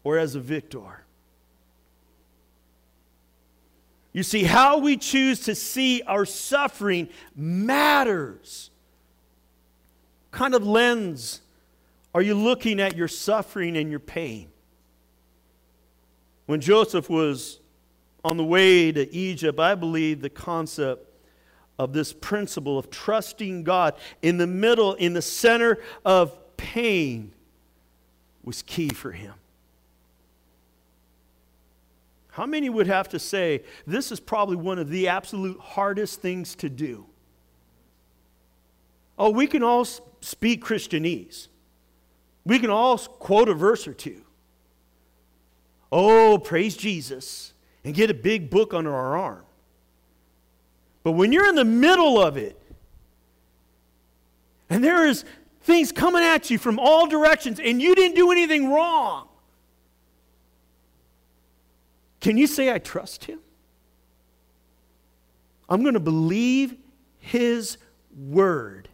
or 0.03 0.17
as 0.17 0.35
a 0.35 0.39
victor? 0.39 1.03
You 4.11 4.23
see, 4.23 4.43
how 4.43 4.79
we 4.79 4.97
choose 4.97 5.41
to 5.41 5.55
see 5.55 6.01
our 6.01 6.25
suffering 6.25 7.09
matters. 7.35 8.71
What 10.29 10.37
kind 10.37 10.55
of 10.55 10.65
lens 10.65 11.41
are 12.13 12.21
you 12.21 12.33
looking 12.33 12.79
at 12.79 12.95
your 12.95 13.07
suffering 13.07 13.77
and 13.77 13.89
your 13.89 13.99
pain? 13.99 14.49
When 16.47 16.59
Joseph 16.59 17.09
was 17.09 17.59
on 18.23 18.37
the 18.37 18.43
way 18.43 18.91
to 18.91 19.13
Egypt, 19.13 19.59
I 19.59 19.75
believe 19.75 20.21
the 20.21 20.29
concept 20.29 21.05
of 21.77 21.93
this 21.93 22.11
principle 22.11 22.77
of 22.77 22.89
trusting 22.89 23.63
God 23.63 23.93
in 24.21 24.37
the 24.37 24.47
middle, 24.47 24.95
in 24.95 25.13
the 25.13 25.21
center 25.21 25.77
of 26.03 26.57
pain, 26.57 27.31
was 28.43 28.61
key 28.61 28.89
for 28.89 29.11
him. 29.11 29.33
How 32.31 32.45
many 32.45 32.69
would 32.69 32.87
have 32.87 33.09
to 33.09 33.19
say 33.19 33.63
this 33.85 34.11
is 34.11 34.19
probably 34.19 34.55
one 34.55 34.79
of 34.79 34.89
the 34.89 35.07
absolute 35.07 35.59
hardest 35.59 36.21
things 36.21 36.55
to 36.55 36.69
do? 36.69 37.05
Oh, 39.17 39.29
we 39.29 39.47
can 39.47 39.63
all 39.63 39.85
speak 40.21 40.63
Christianese. 40.63 41.47
We 42.45 42.59
can 42.59 42.69
all 42.69 42.97
quote 42.97 43.49
a 43.49 43.53
verse 43.53 43.87
or 43.87 43.93
two. 43.93 44.21
Oh, 45.91 46.37
praise 46.37 46.77
Jesus, 46.77 47.53
and 47.83 47.93
get 47.93 48.09
a 48.09 48.13
big 48.13 48.49
book 48.49 48.73
under 48.73 48.93
our 48.93 49.17
arm. 49.17 49.43
But 51.03 51.13
when 51.13 51.31
you're 51.31 51.49
in 51.49 51.55
the 51.55 51.65
middle 51.65 52.21
of 52.21 52.37
it, 52.37 52.59
and 54.69 54.83
there 54.83 55.07
is 55.07 55.25
things 55.61 55.91
coming 55.91 56.23
at 56.23 56.49
you 56.49 56.57
from 56.57 56.79
all 56.79 57.07
directions, 57.07 57.59
and 57.59 57.81
you 57.81 57.95
didn't 57.95 58.15
do 58.15 58.31
anything 58.31 58.71
wrong, 58.71 59.27
can 62.19 62.37
you 62.37 62.47
say, 62.47 62.73
I 62.73 62.79
trust 62.79 63.25
him? 63.25 63.39
I'm 65.69 65.81
going 65.83 65.93
to 65.93 65.99
believe 65.99 66.75
his 67.19 67.77
word. 68.17 68.89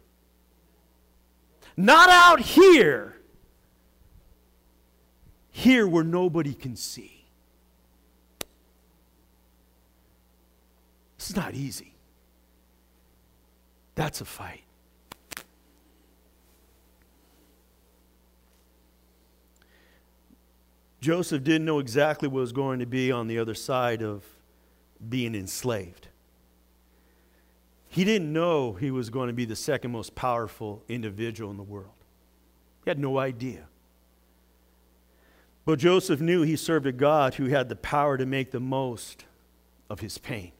Not 1.76 2.08
out 2.08 2.40
here, 2.40 3.16
here 5.50 5.86
where 5.86 6.04
nobody 6.04 6.54
can 6.54 6.76
see. 6.76 7.24
It's 11.16 11.34
not 11.34 11.54
easy. 11.54 11.94
That's 13.96 14.20
a 14.20 14.24
fight. 14.24 14.62
Joseph 21.00 21.44
didn't 21.44 21.64
know 21.64 21.78
exactly 21.78 22.28
what 22.28 22.40
was 22.40 22.52
going 22.52 22.78
to 22.80 22.86
be 22.86 23.12
on 23.12 23.26
the 23.26 23.38
other 23.38 23.54
side 23.54 24.02
of 24.02 24.24
being 25.08 25.34
enslaved. 25.34 26.08
He 27.88 28.04
didn't 28.04 28.32
know 28.32 28.72
he 28.72 28.90
was 28.90 29.10
going 29.10 29.28
to 29.28 29.32
be 29.32 29.44
the 29.44 29.56
second 29.56 29.90
most 29.90 30.14
powerful 30.14 30.82
individual 30.88 31.50
in 31.50 31.56
the 31.56 31.62
world. 31.62 31.94
He 32.84 32.90
had 32.90 32.98
no 32.98 33.18
idea. 33.18 33.66
But 35.64 35.78
Joseph 35.78 36.20
knew 36.20 36.42
he 36.42 36.56
served 36.56 36.86
a 36.86 36.92
God 36.92 37.34
who 37.34 37.46
had 37.46 37.68
the 37.68 37.76
power 37.76 38.16
to 38.16 38.24
make 38.24 38.50
the 38.50 38.60
most 38.60 39.24
of 39.90 40.00
his 40.00 40.18
pain. 40.18 40.52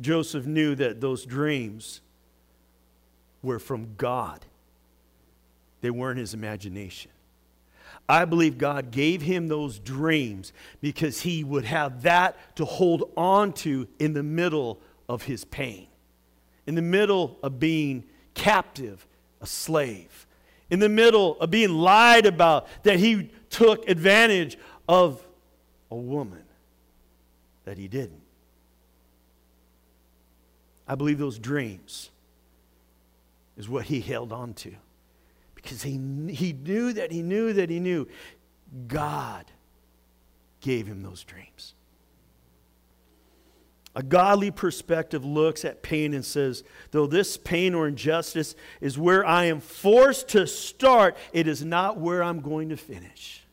Joseph 0.00 0.44
knew 0.44 0.74
that 0.74 1.00
those 1.00 1.24
dreams 1.24 2.00
were 3.42 3.58
from 3.58 3.94
God, 3.96 4.44
they 5.80 5.90
weren't 5.90 6.18
his 6.18 6.34
imagination. 6.34 7.10
I 8.08 8.24
believe 8.26 8.58
God 8.58 8.90
gave 8.90 9.22
him 9.22 9.48
those 9.48 9.78
dreams 9.78 10.52
because 10.80 11.22
he 11.22 11.42
would 11.42 11.64
have 11.64 12.02
that 12.02 12.36
to 12.56 12.64
hold 12.64 13.10
on 13.16 13.52
to 13.54 13.88
in 13.98 14.12
the 14.12 14.22
middle 14.22 14.80
of 15.08 15.22
his 15.22 15.44
pain, 15.44 15.86
in 16.66 16.74
the 16.74 16.82
middle 16.82 17.38
of 17.42 17.58
being 17.58 18.04
captive, 18.34 19.06
a 19.40 19.46
slave, 19.46 20.26
in 20.70 20.80
the 20.80 20.88
middle 20.88 21.38
of 21.40 21.50
being 21.50 21.70
lied 21.70 22.26
about 22.26 22.66
that 22.82 22.98
he 22.98 23.30
took 23.48 23.88
advantage 23.88 24.58
of 24.88 25.26
a 25.90 25.96
woman 25.96 26.42
that 27.64 27.78
he 27.78 27.88
didn't. 27.88 28.20
I 30.86 30.94
believe 30.94 31.18
those 31.18 31.38
dreams 31.38 32.10
is 33.56 33.68
what 33.68 33.86
he 33.86 34.00
held 34.00 34.32
on 34.32 34.52
to 34.54 34.74
because 35.64 35.82
he, 35.82 35.98
he 36.30 36.52
knew 36.52 36.92
that 36.92 37.10
he 37.10 37.22
knew 37.22 37.52
that 37.54 37.70
he 37.70 37.80
knew 37.80 38.06
God 38.86 39.46
gave 40.60 40.86
him 40.86 41.02
those 41.02 41.24
dreams. 41.24 41.74
A 43.96 44.02
godly 44.02 44.50
perspective 44.50 45.24
looks 45.24 45.64
at 45.64 45.82
pain 45.82 46.14
and 46.14 46.24
says, 46.24 46.64
though 46.90 47.06
this 47.06 47.36
pain 47.36 47.74
or 47.74 47.86
injustice 47.86 48.56
is 48.80 48.98
where 48.98 49.24
I 49.24 49.44
am 49.44 49.60
forced 49.60 50.28
to 50.30 50.46
start, 50.46 51.16
it 51.32 51.46
is 51.46 51.64
not 51.64 51.98
where 51.98 52.22
I'm 52.22 52.40
going 52.40 52.70
to 52.70 52.76
finish. 52.76 53.44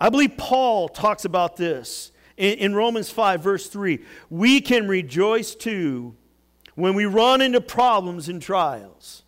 I 0.00 0.08
believe 0.08 0.38
Paul 0.38 0.88
talks 0.88 1.26
about 1.26 1.56
this 1.56 2.12
in, 2.38 2.58
in 2.58 2.74
Romans 2.74 3.10
5, 3.10 3.42
verse 3.42 3.68
3. 3.68 4.02
We 4.30 4.62
can 4.62 4.88
rejoice 4.88 5.54
too 5.54 6.16
when 6.74 6.94
we 6.94 7.04
run 7.04 7.42
into 7.42 7.60
problems 7.60 8.30
and 8.30 8.40
trials 8.40 9.22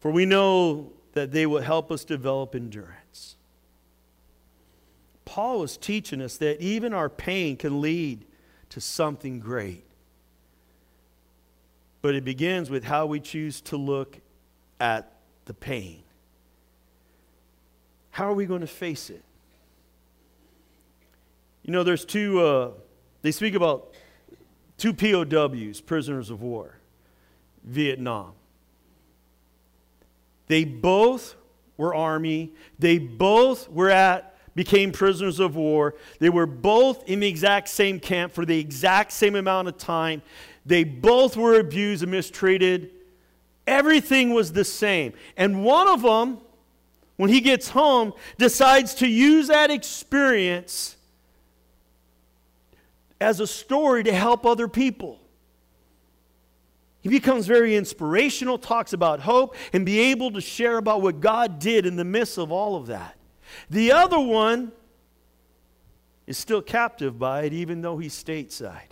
for 0.00 0.10
we 0.10 0.24
know 0.24 0.92
that 1.12 1.32
they 1.32 1.46
will 1.46 1.62
help 1.62 1.90
us 1.90 2.04
develop 2.04 2.54
endurance. 2.54 3.36
Paul 5.24 5.60
was 5.60 5.76
teaching 5.76 6.22
us 6.22 6.36
that 6.38 6.60
even 6.60 6.94
our 6.94 7.08
pain 7.08 7.56
can 7.56 7.80
lead 7.80 8.24
to 8.70 8.80
something 8.80 9.40
great. 9.40 9.84
But 12.00 12.14
it 12.14 12.24
begins 12.24 12.70
with 12.70 12.84
how 12.84 13.06
we 13.06 13.20
choose 13.20 13.60
to 13.62 13.76
look 13.76 14.18
at 14.80 15.12
the 15.46 15.54
pain. 15.54 16.02
How 18.10 18.24
are 18.24 18.34
we 18.34 18.46
going 18.46 18.60
to 18.60 18.66
face 18.66 19.10
it? 19.10 19.22
You 21.62 21.72
know, 21.72 21.82
there's 21.82 22.04
two, 22.04 22.40
uh, 22.40 22.70
they 23.22 23.30
speak 23.30 23.54
about 23.54 23.92
two 24.78 24.94
POWs, 24.94 25.80
prisoners 25.80 26.30
of 26.30 26.40
war, 26.40 26.76
Vietnam. 27.64 28.32
They 30.48 30.64
both 30.64 31.36
were 31.76 31.94
army. 31.94 32.52
They 32.78 32.98
both 32.98 33.70
were 33.70 33.90
at 33.90 34.34
became 34.58 34.90
prisoners 34.90 35.38
of 35.38 35.54
war. 35.54 35.94
They 36.18 36.30
were 36.30 36.44
both 36.44 37.08
in 37.08 37.20
the 37.20 37.28
exact 37.28 37.68
same 37.68 38.00
camp 38.00 38.32
for 38.32 38.44
the 38.44 38.58
exact 38.58 39.12
same 39.12 39.36
amount 39.36 39.68
of 39.68 39.78
time. 39.78 40.20
They 40.66 40.82
both 40.82 41.36
were 41.36 41.60
abused 41.60 42.02
and 42.02 42.10
mistreated. 42.10 42.90
Everything 43.68 44.34
was 44.34 44.52
the 44.52 44.64
same. 44.64 45.12
And 45.36 45.62
one 45.62 45.86
of 45.86 46.02
them, 46.02 46.38
when 47.16 47.30
he 47.30 47.40
gets 47.40 47.68
home, 47.68 48.12
decides 48.36 48.94
to 48.94 49.06
use 49.06 49.46
that 49.46 49.70
experience 49.70 50.96
as 53.20 53.38
a 53.38 53.46
story 53.46 54.02
to 54.02 54.12
help 54.12 54.44
other 54.44 54.66
people. 54.66 55.20
He 57.00 57.08
becomes 57.08 57.46
very 57.46 57.76
inspirational, 57.76 58.58
talks 58.58 58.92
about 58.92 59.20
hope, 59.20 59.54
and 59.72 59.86
be 59.86 59.98
able 59.98 60.32
to 60.32 60.40
share 60.40 60.78
about 60.78 61.00
what 61.00 61.20
God 61.20 61.58
did 61.58 61.86
in 61.86 61.96
the 61.96 62.04
midst 62.04 62.38
of 62.38 62.50
all 62.50 62.76
of 62.76 62.88
that. 62.88 63.16
The 63.70 63.92
other 63.92 64.18
one 64.18 64.72
is 66.26 66.36
still 66.36 66.60
captive 66.60 67.18
by 67.18 67.42
it, 67.42 67.52
even 67.52 67.80
though 67.80 67.98
he's 67.98 68.14
stateside. 68.14 68.90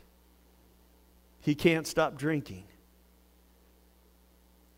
He 1.41 1.55
can't 1.55 1.87
stop 1.87 2.17
drinking. 2.17 2.65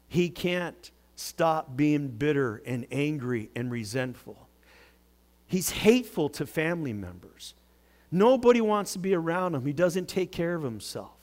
He 0.08 0.30
can't 0.30 0.90
stop 1.14 1.76
being 1.76 2.08
bitter 2.08 2.62
and 2.64 2.86
angry 2.90 3.50
and 3.54 3.70
resentful. 3.70 4.48
He's 5.46 5.70
hateful 5.70 6.28
to 6.30 6.46
family 6.46 6.92
members. 6.92 7.54
Nobody 8.10 8.60
wants 8.60 8.94
to 8.94 8.98
be 8.98 9.14
around 9.14 9.54
him. 9.54 9.66
He 9.66 9.72
doesn't 9.72 10.08
take 10.08 10.32
care 10.32 10.54
of 10.54 10.62
himself. 10.62 11.17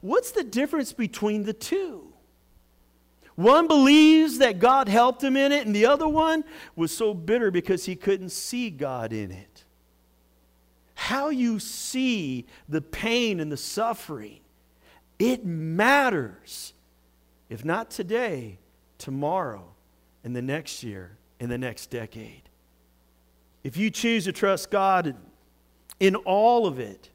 What's 0.00 0.32
the 0.32 0.44
difference 0.44 0.92
between 0.92 1.44
the 1.44 1.52
two? 1.52 2.12
One 3.34 3.66
believes 3.66 4.38
that 4.38 4.58
God 4.58 4.88
helped 4.88 5.22
him 5.22 5.36
in 5.36 5.52
it, 5.52 5.66
and 5.66 5.74
the 5.74 5.86
other 5.86 6.08
one 6.08 6.44
was 6.76 6.94
so 6.94 7.14
bitter 7.14 7.50
because 7.50 7.86
he 7.86 7.96
couldn't 7.96 8.30
see 8.30 8.68
God 8.70 9.12
in 9.12 9.30
it. 9.30 9.64
How 10.94 11.30
you 11.30 11.58
see 11.58 12.46
the 12.68 12.82
pain 12.82 13.40
and 13.40 13.50
the 13.50 13.56
suffering, 13.56 14.40
it 15.18 15.44
matters. 15.44 16.74
If 17.48 17.64
not 17.64 17.90
today, 17.90 18.58
tomorrow, 18.98 19.74
and 20.22 20.36
the 20.36 20.42
next 20.42 20.82
year, 20.82 21.16
in 21.40 21.48
the 21.48 21.58
next 21.58 21.90
decade. 21.90 22.42
If 23.64 23.76
you 23.76 23.90
choose 23.90 24.24
to 24.24 24.32
trust 24.32 24.70
God 24.70 25.16
in 25.98 26.14
all 26.16 26.66
of 26.66 26.78
it, 26.78 27.10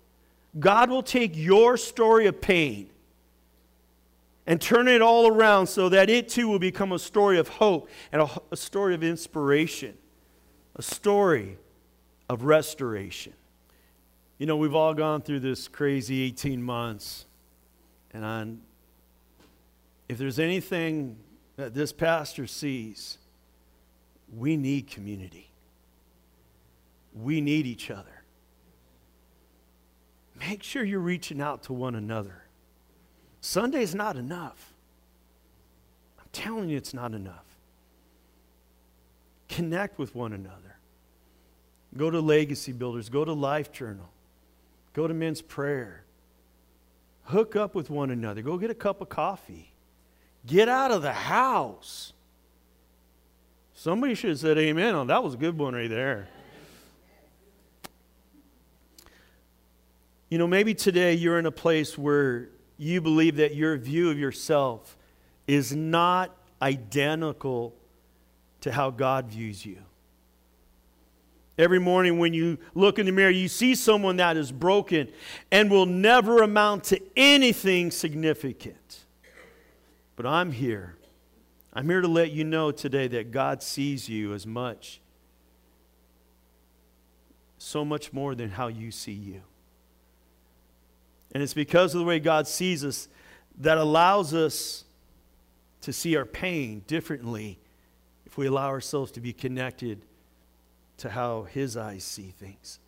God 0.59 0.89
will 0.89 1.03
take 1.03 1.35
your 1.35 1.77
story 1.77 2.25
of 2.25 2.41
pain 2.41 2.89
and 4.45 4.61
turn 4.61 4.87
it 4.87 5.01
all 5.01 5.27
around 5.27 5.67
so 5.67 5.89
that 5.89 6.09
it 6.09 6.29
too 6.29 6.47
will 6.47 6.59
become 6.59 6.93
a 6.93 6.99
story 6.99 7.37
of 7.37 7.47
hope 7.49 7.89
and 8.11 8.21
a, 8.21 8.29
a 8.51 8.57
story 8.57 8.95
of 8.95 9.03
inspiration, 9.03 9.93
a 10.75 10.81
story 10.81 11.57
of 12.29 12.43
restoration. 12.43 13.33
You 14.37 14.45
know, 14.45 14.55
we've 14.55 14.75
all 14.75 14.93
gone 14.93 15.21
through 15.21 15.41
this 15.41 15.67
crazy 15.67 16.21
18 16.23 16.61
months, 16.61 17.25
and 18.11 18.61
if 20.07 20.17
there's 20.17 20.39
anything 20.39 21.17
that 21.57 21.73
this 21.73 21.91
pastor 21.91 22.47
sees, 22.47 23.17
we 24.33 24.55
need 24.55 24.87
community. 24.87 25.51
We 27.13 27.41
need 27.41 27.65
each 27.65 27.89
other 27.89 28.16
make 30.39 30.63
sure 30.63 30.83
you're 30.83 30.99
reaching 30.99 31.41
out 31.41 31.63
to 31.63 31.73
one 31.73 31.95
another. 31.95 32.43
Sunday's 33.41 33.95
not 33.95 34.15
enough. 34.15 34.73
I'm 36.19 36.27
telling 36.31 36.69
you, 36.69 36.77
it's 36.77 36.93
not 36.93 37.13
enough. 37.13 37.45
Connect 39.49 39.97
with 39.97 40.15
one 40.15 40.33
another. 40.33 40.77
Go 41.95 42.09
to 42.09 42.19
Legacy 42.19 42.73
Builders. 42.73 43.09
Go 43.09 43.23
to 43.23 43.33
Life 43.33 43.71
Journal. 43.71 44.09
Go 44.93 45.07
to 45.07 45.13
Men's 45.13 45.41
Prayer. 45.41 46.03
Hook 47.23 47.55
up 47.55 47.75
with 47.75 47.89
one 47.89 48.09
another. 48.09 48.41
Go 48.41 48.57
get 48.57 48.69
a 48.69 48.75
cup 48.75 49.01
of 49.01 49.09
coffee. 49.09 49.71
Get 50.45 50.69
out 50.69 50.91
of 50.91 51.01
the 51.01 51.13
house. 51.13 52.13
Somebody 53.73 54.15
should 54.15 54.31
have 54.31 54.39
said 54.39 54.57
amen 54.57 54.95
on 54.95 55.07
that 55.07 55.23
was 55.23 55.35
a 55.35 55.37
good 55.37 55.57
one 55.57 55.75
right 55.75 55.89
there. 55.89 56.29
You 60.29 60.37
know, 60.37 60.47
maybe 60.47 60.73
today 60.73 61.13
you're 61.13 61.39
in 61.39 61.45
a 61.45 61.51
place 61.51 61.97
where 61.97 62.49
you 62.77 63.01
believe 63.01 63.37
that 63.37 63.55
your 63.55 63.77
view 63.77 64.09
of 64.09 64.19
yourself 64.19 64.97
is 65.47 65.75
not 65.75 66.35
identical 66.61 67.73
to 68.61 68.71
how 68.71 68.89
God 68.89 69.27
views 69.27 69.65
you. 69.65 69.77
Every 71.57 71.79
morning 71.79 72.19
when 72.19 72.33
you 72.33 72.59
look 72.75 72.99
in 72.99 73.07
the 73.07 73.11
mirror, 73.11 73.31
you 73.31 73.47
see 73.47 73.73
someone 73.73 74.17
that 74.17 74.37
is 74.37 74.51
broken 74.51 75.07
and 75.51 75.71
will 75.71 75.87
never 75.87 76.43
amount 76.43 76.83
to 76.85 77.01
anything 77.15 77.89
significant. 77.89 79.05
But 80.15 80.25
I'm 80.25 80.51
here. 80.51 80.97
I'm 81.73 81.89
here 81.89 82.01
to 82.01 82.07
let 82.07 82.31
you 82.31 82.43
know 82.43 82.71
today 82.71 83.07
that 83.07 83.31
God 83.31 83.63
sees 83.63 84.09
you 84.09 84.33
as 84.33 84.45
much, 84.45 84.99
so 87.57 87.85
much 87.85 88.13
more 88.13 88.35
than 88.35 88.49
how 88.49 88.67
you 88.67 88.91
see 88.91 89.13
you. 89.13 89.41
And 91.33 91.43
it's 91.43 91.53
because 91.53 91.93
of 91.93 91.99
the 91.99 92.05
way 92.05 92.19
God 92.19 92.47
sees 92.47 92.83
us 92.83 93.07
that 93.59 93.77
allows 93.77 94.33
us 94.33 94.85
to 95.81 95.93
see 95.93 96.15
our 96.15 96.25
pain 96.25 96.83
differently 96.87 97.59
if 98.25 98.37
we 98.37 98.47
allow 98.47 98.67
ourselves 98.67 99.11
to 99.13 99.21
be 99.21 99.33
connected 99.33 100.01
to 100.97 101.09
how 101.09 101.43
His 101.43 101.77
eyes 101.77 102.03
see 102.03 102.33
things. 102.37 102.79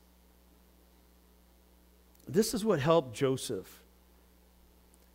This 2.27 2.53
is 2.53 2.63
what 2.63 2.79
helped 2.79 3.15
Joseph. 3.15 3.81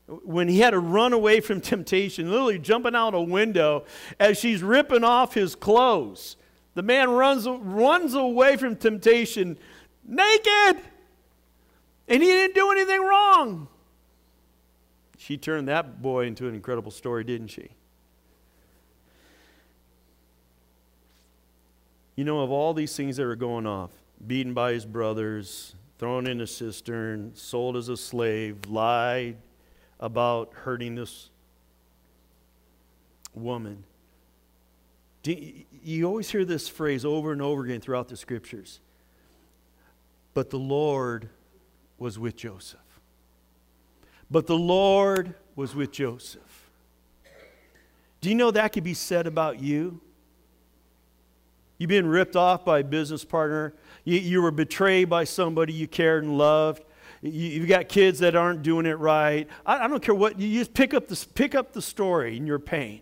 When 0.07 0.49
he 0.49 0.59
had 0.59 0.71
to 0.71 0.81
run 0.81 1.13
away 1.13 1.41
from 1.41 1.61
temptation, 1.61 2.31
literally 2.31 2.59
jumping 2.59 2.95
out 2.95 3.15
a 3.15 3.21
window 3.21 3.85
as 4.21 4.39
she's 4.39 4.63
ripping 4.63 5.05
off 5.05 5.33
his 5.33 5.55
clothes, 5.55 6.37
the 6.75 6.83
man 6.83 7.11
runs, 7.11 7.47
runs 7.49 8.15
away 8.15 8.57
from 8.57 8.77
temptation 8.77 9.57
naked. 10.07 10.83
And 12.09 12.23
he 12.23 12.29
didn't 12.29 12.55
do 12.55 12.71
anything 12.71 13.03
wrong. 13.03 13.69
She 15.17 15.37
turned 15.37 15.69
that 15.69 16.03
boy 16.03 16.27
into 16.27 16.47
an 16.47 16.55
incredible 16.55 16.90
story, 16.90 17.25
didn't 17.25 17.49
she? 17.49 17.71
You 22.17 22.25
know, 22.25 22.40
of 22.40 22.51
all 22.51 22.75
these 22.75 22.95
things 22.95 23.17
that 23.17 23.25
were 23.25 23.37
going 23.37 23.67
off, 23.67 23.90
beaten 24.25 24.55
by 24.55 24.73
his 24.73 24.85
brothers, 24.85 25.75
thrown 25.99 26.27
in 26.27 26.40
a 26.40 26.47
cistern, 26.47 27.33
sold 27.35 27.77
as 27.77 27.88
a 27.88 27.97
slave, 27.97 28.67
lied 28.69 29.37
about 29.99 30.53
hurting 30.53 30.95
this 30.95 31.31
woman. 33.35 33.85
You 35.25 36.05
always 36.05 36.31
hear 36.31 36.45
this 36.45 36.69
phrase 36.69 37.05
over 37.05 37.33
and 37.33 37.40
over 37.40 37.64
again 37.64 37.81
throughout 37.81 38.09
the 38.09 38.17
scriptures. 38.17 38.81
But 40.35 40.51
the 40.51 40.59
Lord 40.59 41.31
was 42.05 42.19
with 42.19 42.37
Joseph. 42.37 42.81
But 44.31 44.47
the 44.47 44.59
Lord 44.59 45.37
was 45.57 45.75
with 45.75 45.90
Joseph. 45.90 46.69
Do 48.21 48.29
you 48.29 48.35
know 48.35 48.51
that 48.51 48.75
could 48.75 48.85
be 48.85 48.93
said 48.93 49.27
about 49.27 49.59
you? 49.62 50.03
You've 51.79 51.88
been 51.88 52.07
ripped 52.07 52.37
off 52.37 52.62
by 52.62 52.81
a 52.81 52.85
business 52.85 53.25
partner. 53.25 53.73
You, 54.05 54.19
you 54.19 54.43
were 54.43 54.51
betrayed 54.51 55.09
by 55.09 55.25
somebody 55.25 55.73
you 55.73 55.88
cared 55.88 56.25
and 56.25 56.37
loved. 56.37 56.85
You, 57.23 57.61
have 57.61 57.69
got 57.71 57.88
kids 57.88 58.19
that 58.19 58.37
aren't 58.37 58.62
doing 58.62 58.85
it 58.85 58.99
right. 58.99 59.49
I, 59.64 59.87
I 59.87 59.88
don't 59.88 60.03
care 60.03 60.14
what, 60.14 60.38
you 60.38 60.59
just 60.59 60.75
pick 60.75 60.93
up, 60.93 61.09
the, 61.09 61.27
pick 61.33 61.55
up 61.55 61.73
the 61.73 61.81
story 61.81 62.37
in 62.37 62.47
your 62.47 62.59
pain. 62.59 63.01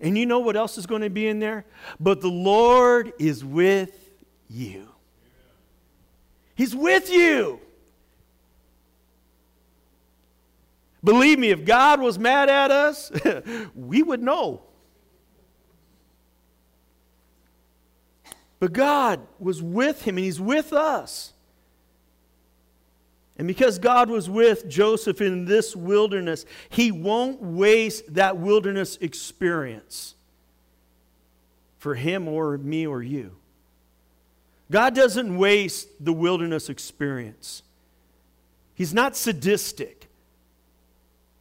And 0.00 0.16
you 0.16 0.26
know 0.26 0.38
what 0.38 0.54
else 0.54 0.78
is 0.78 0.86
going 0.86 1.02
to 1.02 1.10
be 1.10 1.26
in 1.26 1.40
there? 1.40 1.64
But 1.98 2.20
the 2.20 2.30
Lord 2.30 3.14
is 3.18 3.44
with 3.44 4.12
you. 4.48 4.90
He's 6.54 6.76
with 6.76 7.10
you. 7.10 7.58
Believe 11.04 11.38
me, 11.38 11.50
if 11.50 11.64
God 11.64 12.00
was 12.00 12.18
mad 12.18 12.48
at 12.48 12.70
us, 12.70 13.10
we 13.74 14.02
would 14.02 14.22
know. 14.22 14.62
But 18.60 18.72
God 18.72 19.20
was 19.40 19.60
with 19.60 20.02
him 20.02 20.16
and 20.16 20.24
he's 20.24 20.40
with 20.40 20.72
us. 20.72 21.32
And 23.36 23.48
because 23.48 23.80
God 23.80 24.08
was 24.08 24.30
with 24.30 24.68
Joseph 24.68 25.20
in 25.20 25.46
this 25.46 25.74
wilderness, 25.74 26.46
he 26.68 26.92
won't 26.92 27.42
waste 27.42 28.14
that 28.14 28.36
wilderness 28.36 28.98
experience 29.00 30.14
for 31.78 31.96
him 31.96 32.28
or 32.28 32.56
me 32.58 32.86
or 32.86 33.02
you. 33.02 33.32
God 34.70 34.94
doesn't 34.94 35.36
waste 35.36 35.88
the 35.98 36.12
wilderness 36.12 36.68
experience. 36.68 37.64
He's 38.74 38.94
not 38.94 39.16
sadistic. 39.16 40.01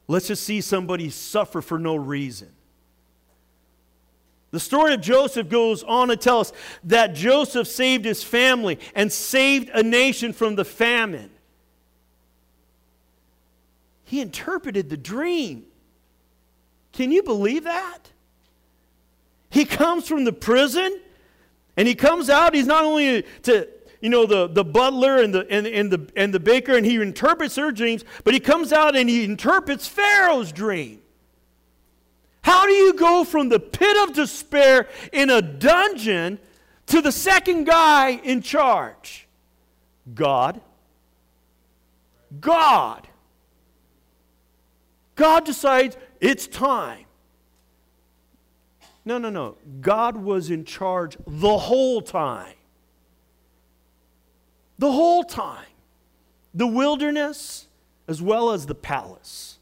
Let's 0.07 0.27
just 0.27 0.43
see 0.43 0.61
somebody 0.61 1.09
suffer 1.09 1.61
for 1.61 1.79
no 1.79 1.95
reason. 1.95 2.49
The 4.51 4.59
story 4.59 4.93
of 4.93 5.01
Joseph 5.01 5.47
goes 5.47 5.81
on 5.83 6.09
to 6.09 6.17
tell 6.17 6.41
us 6.41 6.51
that 6.83 7.15
Joseph 7.15 7.67
saved 7.67 8.03
his 8.03 8.21
family 8.21 8.79
and 8.93 9.11
saved 9.11 9.69
a 9.73 9.81
nation 9.81 10.33
from 10.33 10.55
the 10.55 10.65
famine. 10.65 11.29
He 14.03 14.19
interpreted 14.19 14.89
the 14.89 14.97
dream. 14.97 15.63
Can 16.91 17.11
you 17.13 17.23
believe 17.23 17.63
that? 17.63 18.11
He 19.49 19.63
comes 19.63 20.05
from 20.05 20.25
the 20.25 20.33
prison 20.33 20.99
and 21.77 21.87
he 21.87 21.95
comes 21.95 22.29
out. 22.29 22.53
He's 22.53 22.67
not 22.67 22.83
only 22.83 23.23
to, 23.43 23.69
you 24.01 24.09
know, 24.09 24.25
the, 24.25 24.47
the 24.47 24.65
butler 24.65 25.21
and 25.21 25.33
the, 25.33 25.47
and, 25.49 25.67
and, 25.67 25.91
the, 25.91 26.11
and 26.15 26.33
the 26.33 26.39
baker, 26.39 26.75
and 26.75 26.85
he 26.85 26.95
interprets 26.95 27.55
their 27.55 27.71
dreams, 27.71 28.03
but 28.23 28.33
he 28.33 28.39
comes 28.39 28.73
out 28.73 28.95
and 28.95 29.07
he 29.07 29.23
interprets 29.23 29.87
Pharaoh's 29.87 30.51
dream. 30.51 31.01
How 32.43 32.65
do 32.65 32.73
you 32.73 32.93
go 32.93 33.23
from 33.23 33.49
the 33.49 33.59
pit 33.59 33.95
of 33.97 34.15
despair 34.15 34.87
in 35.13 35.29
a 35.29 35.41
dungeon 35.41 36.39
to 36.87 37.01
the 37.01 37.11
second 37.11 37.65
guy 37.65 38.09
in 38.23 38.41
charge? 38.41 39.27
God. 40.15 40.59
God. 42.39 43.07
God 45.15 45.45
decides 45.45 45.95
it's 46.19 46.47
time. 46.47 47.05
No, 49.05 49.19
no, 49.19 49.29
no. 49.29 49.57
God 49.79 50.17
was 50.17 50.49
in 50.49 50.65
charge 50.65 51.17
the 51.27 51.57
whole 51.57 52.01
time. 52.01 52.55
The 54.81 54.91
whole 54.91 55.23
time. 55.23 55.67
The 56.55 56.65
wilderness 56.65 57.67
as 58.07 58.19
well 58.19 58.49
as 58.49 58.65
the 58.65 58.73
palace. 58.73 59.59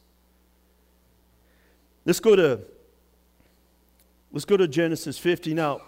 Let's 2.05 2.21
go 2.21 2.38
to 2.38 2.62
let's 4.32 4.45
go 4.45 4.55
to 4.55 4.65
Genesis 4.65 5.17
50 5.17 5.53
now. 5.53 5.82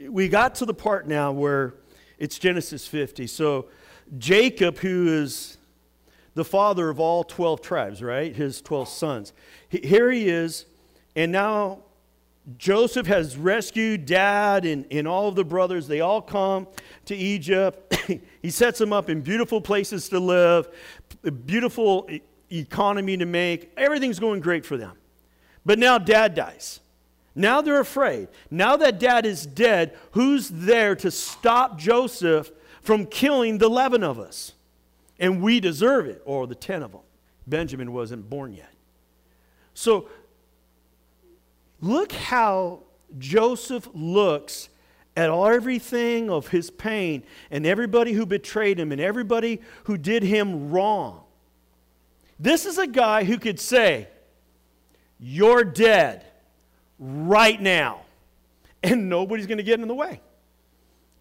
We 0.00 0.28
got 0.28 0.54
to 0.56 0.64
the 0.64 0.72
part 0.72 1.06
now 1.06 1.30
where 1.30 1.74
it's 2.18 2.38
Genesis 2.38 2.86
50. 2.86 3.26
So 3.26 3.66
Jacob 4.16 4.78
who 4.78 5.08
is 5.08 5.58
the 6.32 6.44
father 6.44 6.88
of 6.88 6.98
all 6.98 7.22
12 7.22 7.60
tribes, 7.60 8.02
right? 8.02 8.34
His 8.34 8.62
12 8.62 8.88
sons. 8.88 9.34
Here 9.68 10.10
he 10.10 10.30
is 10.30 10.64
and 11.14 11.32
now 11.32 11.80
Joseph 12.56 13.06
has 13.06 13.36
rescued 13.36 14.06
dad 14.06 14.64
and, 14.64 14.86
and 14.90 15.06
all 15.06 15.28
of 15.28 15.34
the 15.34 15.44
brothers. 15.44 15.86
They 15.86 16.00
all 16.00 16.22
come 16.22 16.66
to 17.04 17.14
Egypt. 17.14 17.94
he 18.42 18.50
sets 18.50 18.78
them 18.78 18.92
up 18.92 19.10
in 19.10 19.20
beautiful 19.20 19.60
places 19.60 20.08
to 20.08 20.18
live, 20.18 20.68
a 21.24 21.30
beautiful 21.30 22.08
economy 22.50 23.16
to 23.18 23.26
make. 23.26 23.72
Everything's 23.76 24.18
going 24.18 24.40
great 24.40 24.64
for 24.64 24.76
them. 24.76 24.96
But 25.66 25.78
now 25.78 25.98
dad 25.98 26.34
dies. 26.34 26.80
Now 27.34 27.60
they're 27.60 27.80
afraid. 27.80 28.28
Now 28.50 28.76
that 28.76 28.98
dad 28.98 29.26
is 29.26 29.44
dead, 29.44 29.96
who's 30.12 30.48
there 30.48 30.96
to 30.96 31.10
stop 31.10 31.78
Joseph 31.78 32.50
from 32.82 33.06
killing 33.06 33.58
the 33.58 33.66
11 33.66 34.02
of 34.02 34.18
us? 34.18 34.54
And 35.18 35.42
we 35.42 35.60
deserve 35.60 36.06
it, 36.06 36.22
or 36.24 36.46
the 36.46 36.54
10 36.54 36.82
of 36.82 36.92
them. 36.92 37.00
Benjamin 37.46 37.92
wasn't 37.92 38.28
born 38.30 38.54
yet. 38.54 38.72
So 39.74 40.08
look 41.80 42.12
how 42.12 42.80
Joseph 43.18 43.88
looks 43.94 44.68
at 45.16 45.30
everything 45.30 46.30
of 46.30 46.48
his 46.48 46.70
pain 46.70 47.24
and 47.50 47.66
everybody 47.66 48.12
who 48.12 48.24
betrayed 48.24 48.78
him 48.78 48.92
and 48.92 49.00
everybody 49.00 49.60
who 49.84 49.98
did 49.98 50.22
him 50.22 50.70
wrong. 50.70 51.22
This 52.38 52.66
is 52.66 52.78
a 52.78 52.86
guy 52.86 53.24
who 53.24 53.38
could 53.38 53.58
say, 53.58 54.06
You're 55.18 55.64
dead 55.64 56.24
right 56.98 57.60
now, 57.60 58.02
and 58.82 59.08
nobody's 59.08 59.46
going 59.46 59.58
to 59.58 59.64
get 59.64 59.80
in 59.80 59.88
the 59.88 59.94
way. 59.94 60.20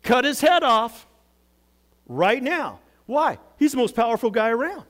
cut 0.03 0.25
his 0.25 0.39
head 0.41 0.63
off 0.63 1.07
right 2.07 2.41
now. 2.41 2.79
Why? 3.07 3.39
He's 3.57 3.71
the 3.71 3.77
most 3.77 3.95
powerful 3.95 4.29
guy 4.29 4.49
around. 4.49 4.83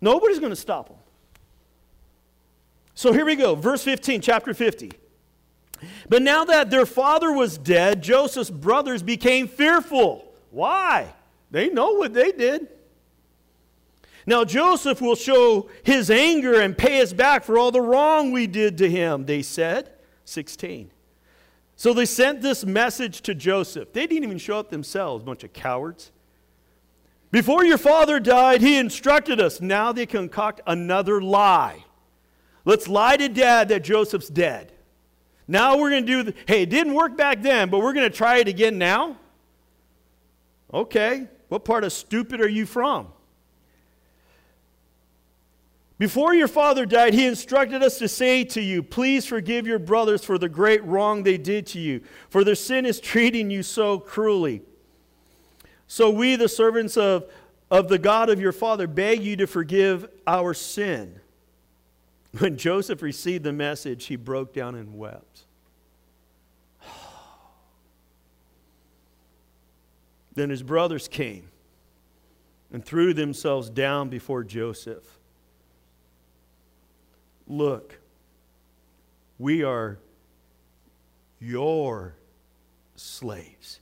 Nobody's 0.00 0.38
going 0.38 0.50
to 0.50 0.56
stop 0.56 0.88
him. 0.88 0.96
So 2.94 3.12
here 3.12 3.24
we 3.24 3.36
go, 3.36 3.54
verse 3.54 3.82
15, 3.82 4.20
chapter 4.20 4.54
50. 4.54 4.92
But 6.08 6.22
now 6.22 6.44
that 6.44 6.70
their 6.70 6.86
father 6.86 7.32
was 7.32 7.58
dead, 7.58 8.02
Joseph's 8.02 8.50
brothers 8.50 9.02
became 9.02 9.48
fearful. 9.48 10.32
Why? 10.50 11.12
They 11.50 11.70
know 11.70 11.92
what 11.94 12.12
they 12.12 12.32
did. 12.32 12.68
Now 14.26 14.44
Joseph 14.44 15.00
will 15.00 15.16
show 15.16 15.68
his 15.82 16.10
anger 16.10 16.60
and 16.60 16.78
pay 16.78 17.00
us 17.00 17.12
back 17.12 17.44
for 17.44 17.58
all 17.58 17.72
the 17.72 17.80
wrong 17.80 18.30
we 18.30 18.46
did 18.46 18.78
to 18.78 18.88
him, 18.88 19.26
they 19.26 19.42
said. 19.42 19.90
16. 20.24 20.90
So 21.74 21.92
they 21.92 22.06
sent 22.06 22.42
this 22.42 22.64
message 22.64 23.22
to 23.22 23.34
Joseph. 23.34 23.92
They 23.92 24.06
didn't 24.06 24.24
even 24.24 24.38
show 24.38 24.58
up 24.58 24.70
themselves, 24.70 25.24
bunch 25.24 25.42
of 25.42 25.52
cowards. 25.52 26.12
Before 27.32 27.64
your 27.64 27.78
father 27.78 28.20
died, 28.20 28.60
he 28.60 28.76
instructed 28.76 29.40
us. 29.40 29.60
Now 29.60 29.90
they 29.90 30.06
concoct 30.06 30.60
another 30.66 31.20
lie. 31.20 31.84
Let's 32.64 32.88
lie 32.88 33.16
to 33.16 33.28
dad 33.28 33.68
that 33.68 33.82
Joseph's 33.82 34.28
dead. 34.28 34.72
Now 35.48 35.76
we're 35.76 35.90
going 35.90 36.06
to 36.06 36.12
do, 36.12 36.22
the, 36.22 36.34
hey, 36.46 36.62
it 36.62 36.70
didn't 36.70 36.94
work 36.94 37.16
back 37.16 37.42
then, 37.42 37.68
but 37.68 37.80
we're 37.80 37.92
going 37.92 38.10
to 38.10 38.16
try 38.16 38.38
it 38.38 38.48
again 38.48 38.78
now? 38.78 39.16
Okay, 40.72 41.26
what 41.48 41.64
part 41.64 41.84
of 41.84 41.92
stupid 41.92 42.40
are 42.40 42.48
you 42.48 42.64
from? 42.64 43.08
Before 45.98 46.34
your 46.34 46.48
father 46.48 46.86
died, 46.86 47.14
he 47.14 47.26
instructed 47.26 47.82
us 47.82 47.98
to 47.98 48.08
say 48.08 48.42
to 48.44 48.60
you, 48.60 48.82
Please 48.82 49.26
forgive 49.26 49.66
your 49.66 49.78
brothers 49.78 50.24
for 50.24 50.36
the 50.38 50.48
great 50.48 50.82
wrong 50.84 51.22
they 51.22 51.38
did 51.38 51.66
to 51.68 51.78
you, 51.78 52.02
for 52.28 52.42
their 52.42 52.54
sin 52.54 52.86
is 52.86 52.98
treating 53.12 53.50
you 53.50 53.62
so 53.62 53.98
cruelly. 53.98 54.62
So 55.86 56.10
we, 56.10 56.36
the 56.36 56.48
servants 56.48 56.96
of, 56.96 57.30
of 57.70 57.88
the 57.88 57.98
God 57.98 58.30
of 58.30 58.40
your 58.40 58.52
father, 58.52 58.86
beg 58.86 59.22
you 59.22 59.36
to 59.36 59.46
forgive 59.46 60.08
our 60.26 60.54
sin. 60.54 61.20
When 62.38 62.56
Joseph 62.56 63.02
received 63.02 63.44
the 63.44 63.52
message, 63.52 64.06
he 64.06 64.16
broke 64.16 64.54
down 64.54 64.74
and 64.74 64.96
wept. 64.96 65.42
then 70.34 70.48
his 70.48 70.62
brothers 70.62 71.08
came 71.08 71.48
and 72.72 72.82
threw 72.84 73.12
themselves 73.12 73.68
down 73.68 74.08
before 74.08 74.44
Joseph. 74.44 75.18
Look, 77.46 77.98
we 79.38 79.62
are 79.62 79.98
your 81.38 82.14
slaves. 82.96 83.80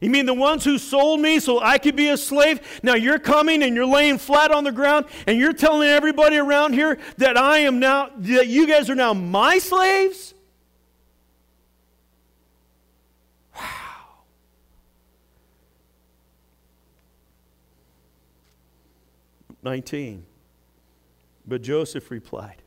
You 0.00 0.10
mean 0.10 0.26
the 0.26 0.34
ones 0.34 0.64
who 0.64 0.78
sold 0.78 1.20
me 1.20 1.38
so 1.40 1.60
I 1.60 1.78
could 1.78 1.96
be 1.96 2.08
a 2.08 2.16
slave? 2.16 2.60
Now 2.82 2.94
you're 2.94 3.18
coming 3.18 3.62
and 3.62 3.74
you're 3.74 3.86
laying 3.86 4.18
flat 4.18 4.50
on 4.50 4.64
the 4.64 4.72
ground 4.72 5.06
and 5.26 5.38
you're 5.38 5.52
telling 5.52 5.88
everybody 5.88 6.36
around 6.36 6.74
here 6.74 6.98
that 7.18 7.36
I 7.36 7.58
am 7.58 7.78
now, 7.78 8.10
that 8.16 8.48
you 8.48 8.66
guys 8.66 8.90
are 8.90 8.94
now 8.94 9.14
my 9.14 9.58
slaves? 9.58 10.34
Wow. 13.54 13.62
Nineteen. 19.62 20.26
But 21.46 21.62
Joseph 21.62 22.10
replied, 22.10 22.62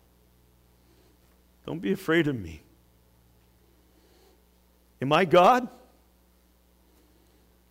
Don't 1.65 1.79
be 1.79 1.91
afraid 1.91 2.27
of 2.27 2.35
me. 2.35 2.61
Am 5.01 5.11
I 5.11 5.25
God? 5.25 5.67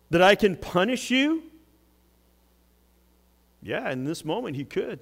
That 0.09 0.21
I 0.21 0.35
can 0.35 0.55
punish 0.55 1.11
you? 1.11 1.43
Yeah, 3.61 3.91
in 3.91 4.05
this 4.05 4.23
moment, 4.23 4.55
he 4.55 4.63
could. 4.63 4.99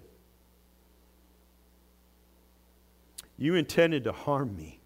You 3.37 3.55
intended 3.55 4.05
to 4.05 4.11
harm 4.11 4.55
me. 4.55 4.79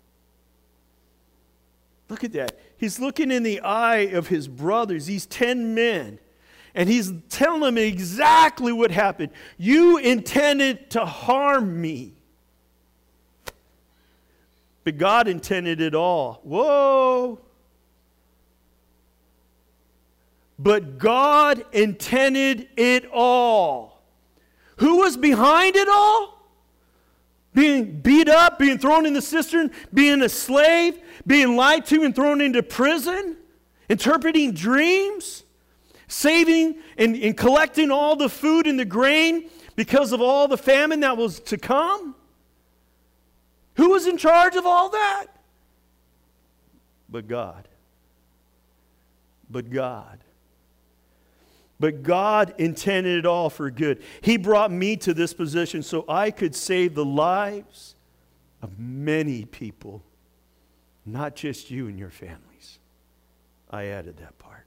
Look 2.09 2.23
at 2.23 2.33
that. 2.33 2.57
He's 2.77 2.99
looking 2.99 3.31
in 3.31 3.43
the 3.43 3.61
eye 3.61 4.07
of 4.13 4.27
his 4.27 4.47
brothers, 4.47 5.05
these 5.05 5.25
10 5.27 5.75
men, 5.75 6.19
and 6.73 6.89
he's 6.89 7.13
telling 7.29 7.61
them 7.61 7.77
exactly 7.77 8.73
what 8.73 8.89
happened. 8.91 9.31
You 9.57 9.97
intended 9.97 10.89
to 10.91 11.05
harm 11.05 11.79
me. 11.79 12.13
But 14.83 14.97
God 14.97 15.27
intended 15.27 15.81
it 15.81 15.93
all. 15.93 16.41
Whoa. 16.43 17.39
But 20.59 20.97
God 20.97 21.63
intended 21.71 22.67
it 22.75 23.09
all. 23.13 24.03
Who 24.77 24.97
was 24.97 25.15
behind 25.15 25.77
it 25.77 25.87
all? 25.87 26.35
Being 27.53 28.01
beat 28.01 28.27
up, 28.27 28.59
being 28.59 28.77
thrown 28.77 29.05
in 29.05 29.13
the 29.13 29.21
cistern, 29.21 29.71
being 29.93 30.21
a 30.21 30.29
slave, 30.29 30.99
being 31.25 31.55
lied 31.55 31.85
to 31.87 32.03
and 32.03 32.13
thrown 32.13 32.41
into 32.41 32.61
prison, 32.61 33.37
interpreting 33.87 34.51
dreams, 34.51 35.43
saving 36.09 36.75
and, 36.97 37.15
and 37.15 37.37
collecting 37.37 37.89
all 37.89 38.17
the 38.17 38.29
food 38.29 38.67
and 38.67 38.77
the 38.77 38.85
grain 38.85 39.49
because 39.77 40.11
of 40.11 40.21
all 40.21 40.49
the 40.49 40.57
famine 40.57 40.99
that 40.99 41.15
was 41.15 41.39
to 41.39 41.57
come. 41.57 42.15
Who 43.75 43.91
was 43.91 44.07
in 44.07 44.17
charge 44.17 44.55
of 44.55 44.65
all 44.65 44.89
that? 44.89 45.27
But 47.07 47.27
God. 47.27 47.67
But 49.49 49.69
God. 49.69 50.18
But 51.79 52.03
God 52.03 52.53
intended 52.57 53.19
it 53.19 53.25
all 53.25 53.49
for 53.49 53.71
good. 53.71 54.01
He 54.21 54.37
brought 54.37 54.71
me 54.71 54.97
to 54.97 55.13
this 55.13 55.33
position 55.33 55.81
so 55.81 56.03
I 56.09 56.29
could 56.31 56.55
save 56.55 56.93
the 56.93 57.05
lives 57.05 57.95
of 58.61 58.77
many 58.77 59.45
people, 59.45 60.03
not 61.05 61.35
just 61.35 61.71
you 61.71 61.87
and 61.87 61.97
your 61.97 62.09
families. 62.09 62.79
I 63.71 63.85
added 63.85 64.17
that 64.17 64.37
part. 64.39 64.65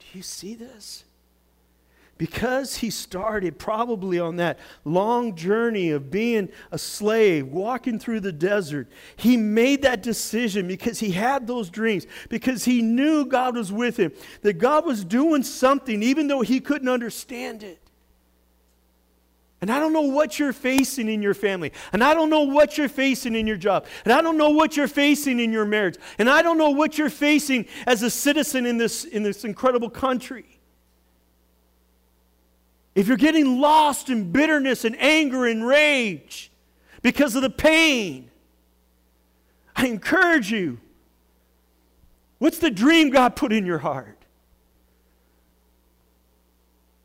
Do 0.00 0.06
you 0.14 0.22
see 0.22 0.54
this? 0.54 1.04
Because 2.18 2.76
he 2.76 2.90
started 2.90 3.58
probably 3.58 4.18
on 4.18 4.36
that 4.36 4.58
long 4.84 5.36
journey 5.36 5.90
of 5.90 6.10
being 6.10 6.50
a 6.72 6.78
slave, 6.78 7.46
walking 7.46 7.98
through 7.98 8.20
the 8.20 8.32
desert, 8.32 8.88
he 9.16 9.36
made 9.36 9.82
that 9.82 10.02
decision 10.02 10.66
because 10.66 10.98
he 10.98 11.12
had 11.12 11.46
those 11.46 11.70
dreams, 11.70 12.06
because 12.28 12.64
he 12.64 12.82
knew 12.82 13.24
God 13.24 13.56
was 13.56 13.72
with 13.72 13.96
him, 13.96 14.12
that 14.42 14.54
God 14.54 14.84
was 14.84 15.04
doing 15.04 15.44
something 15.44 16.02
even 16.02 16.26
though 16.26 16.42
he 16.42 16.60
couldn't 16.60 16.88
understand 16.88 17.62
it. 17.62 17.80
And 19.60 19.70
I 19.70 19.80
don't 19.80 19.92
know 19.92 20.02
what 20.02 20.38
you're 20.38 20.52
facing 20.52 21.08
in 21.08 21.20
your 21.20 21.34
family. 21.34 21.72
And 21.92 22.02
I 22.04 22.14
don't 22.14 22.30
know 22.30 22.42
what 22.42 22.78
you're 22.78 22.88
facing 22.88 23.34
in 23.34 23.46
your 23.46 23.56
job. 23.56 23.86
And 24.04 24.12
I 24.12 24.22
don't 24.22 24.36
know 24.36 24.50
what 24.50 24.76
you're 24.76 24.86
facing 24.86 25.40
in 25.40 25.52
your 25.52 25.64
marriage. 25.64 25.96
And 26.18 26.30
I 26.30 26.42
don't 26.42 26.58
know 26.58 26.70
what 26.70 26.96
you're 26.96 27.10
facing 27.10 27.66
as 27.84 28.04
a 28.04 28.10
citizen 28.10 28.66
in 28.66 28.78
this, 28.78 29.04
in 29.04 29.24
this 29.24 29.44
incredible 29.44 29.90
country. 29.90 30.57
If 32.98 33.06
you're 33.06 33.16
getting 33.16 33.60
lost 33.60 34.10
in 34.10 34.32
bitterness 34.32 34.84
and 34.84 35.00
anger 35.00 35.46
and 35.46 35.64
rage 35.64 36.50
because 37.00 37.36
of 37.36 37.42
the 37.42 37.48
pain, 37.48 38.28
I 39.76 39.86
encourage 39.86 40.50
you. 40.50 40.80
What's 42.38 42.58
the 42.58 42.72
dream 42.72 43.10
God 43.10 43.36
put 43.36 43.52
in 43.52 43.64
your 43.64 43.78
heart? 43.78 44.24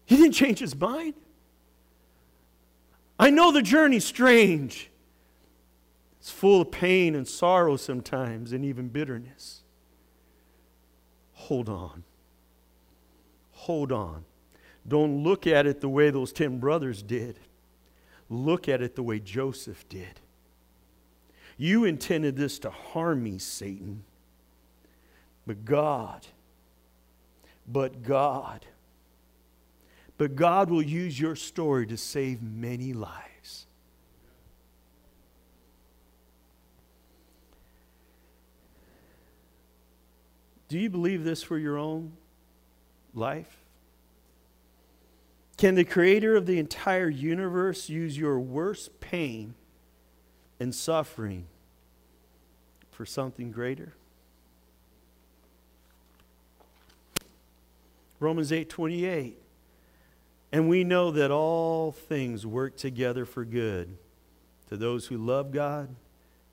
He 0.06 0.16
didn't 0.16 0.32
change 0.32 0.58
his 0.58 0.76
mind. 0.76 1.14
I 3.20 3.30
know 3.30 3.52
the 3.52 3.62
journey's 3.62 4.04
strange. 4.04 4.90
It's 6.20 6.32
full 6.32 6.62
of 6.62 6.72
pain 6.72 7.14
and 7.14 7.28
sorrow 7.28 7.78
sometimes, 7.78 8.52
and 8.52 8.66
even 8.66 8.90
bitterness. 8.90 9.62
Hold 11.34 11.70
on. 11.70 12.04
Hold 13.52 13.92
on. 13.92 14.26
Don't 14.88 15.24
look 15.24 15.48
at 15.48 15.66
it 15.66 15.82
the 15.82 15.90
way 15.90 16.10
those 16.10 16.34
10 16.34 16.60
brothers 16.60 17.02
did. 17.02 17.40
Look 18.30 18.68
at 18.68 18.82
it 18.82 18.96
the 18.96 19.04
way 19.04 19.20
Joseph 19.20 19.88
did. 19.88 20.20
You 21.58 21.86
intended 21.86 22.36
this 22.36 22.60
to 22.60 22.70
harm 22.70 23.24
me, 23.24 23.38
Satan. 23.38 24.04
But 25.46 25.66
God, 25.66 26.26
but 27.68 28.04
God, 28.04 28.66
but 30.18 30.36
God 30.36 30.70
will 30.70 30.82
use 30.82 31.20
your 31.20 31.36
story 31.36 31.86
to 31.88 31.98
save 31.98 32.42
many 32.42 32.94
lives. 32.94 33.68
Do 40.70 40.80
you 40.80 40.90
believe 40.90 41.24
this 41.24 41.44
for 41.44 41.58
your 41.58 41.78
own 41.78 42.14
life? 43.14 43.63
Can 45.64 45.76
the 45.76 45.86
creator 45.86 46.36
of 46.36 46.46
the 46.46 46.60
entire 46.60 47.08
universe 47.08 47.88
use 47.88 48.18
your 48.18 48.38
worst 48.38 49.00
pain 49.00 49.54
and 50.60 50.76
suffering 50.76 51.46
for 52.92 53.06
something 53.06 53.50
greater? 53.50 53.94
Romans 58.20 58.52
8 58.52 58.68
28. 58.68 59.38
And 60.52 60.68
we 60.68 60.84
know 60.84 61.12
that 61.12 61.32
all 61.32 61.94
things 61.94 62.46
work 62.46 62.76
together 62.76 63.24
for 63.24 63.46
good 63.46 63.98
to 64.68 64.76
those 64.76 65.08
who 65.08 65.18
love 65.18 65.54
God, 65.54 65.96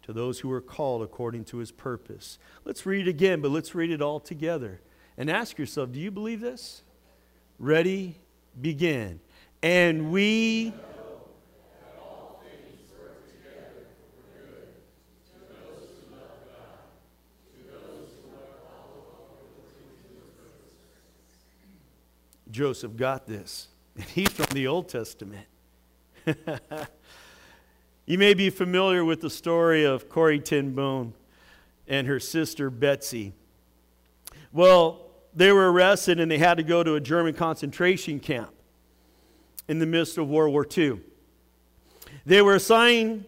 to 0.02 0.12
those 0.12 0.38
who 0.38 0.52
are 0.52 0.60
called 0.60 1.02
according 1.02 1.46
to 1.46 1.56
his 1.56 1.72
purpose. 1.72 2.38
Let's 2.64 2.86
read 2.86 3.08
it 3.08 3.10
again, 3.10 3.40
but 3.40 3.50
let's 3.50 3.74
read 3.74 3.90
it 3.90 4.00
all 4.00 4.20
together. 4.20 4.80
And 5.18 5.28
ask 5.28 5.58
yourself 5.58 5.90
do 5.90 5.98
you 5.98 6.12
believe 6.12 6.40
this? 6.40 6.84
Ready, 7.58 8.14
begin. 8.58 9.20
And 9.62 10.10
we. 10.10 10.72
Joseph 22.50 22.96
got 22.96 23.26
this. 23.26 23.68
And 23.96 24.04
he's 24.04 24.28
from 24.28 24.46
the 24.52 24.66
Old 24.66 24.88
Testament. 24.88 25.46
you 28.06 28.18
may 28.18 28.34
be 28.34 28.50
familiar 28.50 29.04
with 29.04 29.20
the 29.20 29.30
story 29.30 29.84
of 29.84 30.08
Corrie 30.08 30.40
Ten 30.40 30.74
Boom 30.74 31.14
and 31.86 32.06
her 32.06 32.20
sister 32.20 32.70
Betsie. 32.70 33.32
Well, 34.52 35.09
they 35.34 35.52
were 35.52 35.72
arrested 35.72 36.20
and 36.20 36.30
they 36.30 36.38
had 36.38 36.56
to 36.56 36.62
go 36.62 36.82
to 36.82 36.94
a 36.94 37.00
German 37.00 37.34
concentration 37.34 38.20
camp 38.20 38.52
in 39.68 39.78
the 39.78 39.86
midst 39.86 40.18
of 40.18 40.28
World 40.28 40.52
War 40.52 40.66
II. 40.76 41.00
They 42.26 42.42
were 42.42 42.56
assigned 42.56 43.24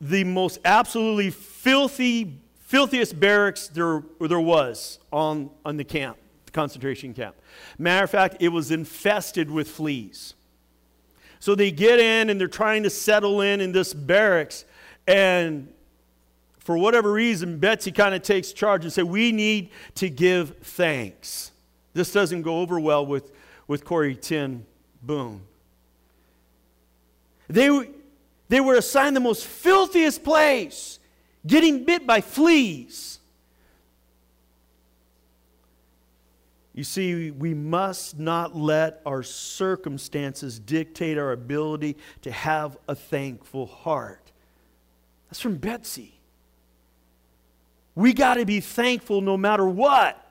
the 0.00 0.24
most 0.24 0.58
absolutely 0.64 1.30
filthy, 1.30 2.40
filthiest 2.60 3.18
barracks 3.20 3.68
there, 3.68 4.02
there 4.20 4.40
was 4.40 4.98
on, 5.12 5.50
on 5.64 5.76
the 5.76 5.84
camp 5.84 6.16
the 6.50 6.58
concentration 6.58 7.14
camp. 7.14 7.36
Matter 7.78 8.04
of 8.04 8.10
fact, 8.10 8.36
it 8.40 8.48
was 8.48 8.70
infested 8.70 9.50
with 9.50 9.68
fleas. 9.68 10.34
So 11.38 11.54
they 11.54 11.70
get 11.70 11.98
in 12.00 12.30
and 12.30 12.40
they're 12.40 12.48
trying 12.48 12.82
to 12.82 12.90
settle 12.90 13.40
in 13.40 13.60
in 13.60 13.72
this 13.72 13.94
barracks. 13.94 14.64
And 15.06 15.72
for 16.70 16.78
whatever 16.78 17.10
reason, 17.10 17.58
Betsie 17.58 17.90
kind 17.90 18.14
of 18.14 18.22
takes 18.22 18.52
charge 18.52 18.84
and 18.84 18.92
says, 18.92 19.02
We 19.02 19.32
need 19.32 19.70
to 19.96 20.08
give 20.08 20.56
thanks. 20.58 21.50
This 21.94 22.12
doesn't 22.12 22.42
go 22.42 22.60
over 22.60 22.78
well 22.78 23.04
with, 23.04 23.32
with 23.66 23.84
Corrie 23.84 24.14
Ten 24.14 24.64
Boom. 25.02 25.42
They, 27.48 27.90
they 28.48 28.60
were 28.60 28.76
assigned 28.76 29.16
the 29.16 29.20
most 29.20 29.46
filthiest 29.46 30.22
place, 30.22 31.00
getting 31.44 31.82
bit 31.84 32.06
by 32.06 32.20
fleas. 32.20 33.18
You 36.72 36.84
see, 36.84 37.32
we 37.32 37.52
must 37.52 38.16
not 38.16 38.54
let 38.54 39.02
our 39.04 39.24
circumstances 39.24 40.60
dictate 40.60 41.18
our 41.18 41.32
ability 41.32 41.96
to 42.22 42.30
have 42.30 42.78
a 42.86 42.94
thankful 42.94 43.66
heart. 43.66 44.30
That's 45.28 45.40
from 45.40 45.56
Betsie. 45.56 46.19
We 48.00 48.14
got 48.14 48.34
to 48.34 48.46
be 48.46 48.60
thankful 48.60 49.20
no 49.20 49.36
matter 49.36 49.68
what. 49.68 50.26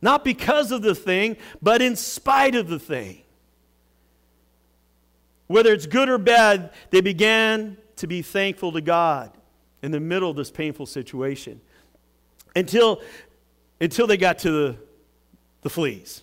Not 0.00 0.24
because 0.24 0.70
of 0.70 0.80
the 0.80 0.94
thing, 0.94 1.36
but 1.60 1.82
in 1.82 1.96
spite 1.96 2.54
of 2.54 2.68
the 2.68 2.78
thing. 2.78 3.22
Whether 5.48 5.72
it's 5.72 5.86
good 5.86 6.08
or 6.08 6.18
bad, 6.18 6.70
they 6.90 7.00
began 7.00 7.76
to 7.96 8.06
be 8.06 8.22
thankful 8.22 8.70
to 8.70 8.80
God 8.80 9.32
in 9.82 9.90
the 9.90 9.98
middle 9.98 10.30
of 10.30 10.36
this 10.36 10.48
painful 10.48 10.86
situation. 10.86 11.60
Until 12.54 13.02
until 13.80 14.06
they 14.06 14.16
got 14.16 14.38
to 14.38 14.50
the, 14.52 14.76
the 15.62 15.70
fleas. 15.70 16.22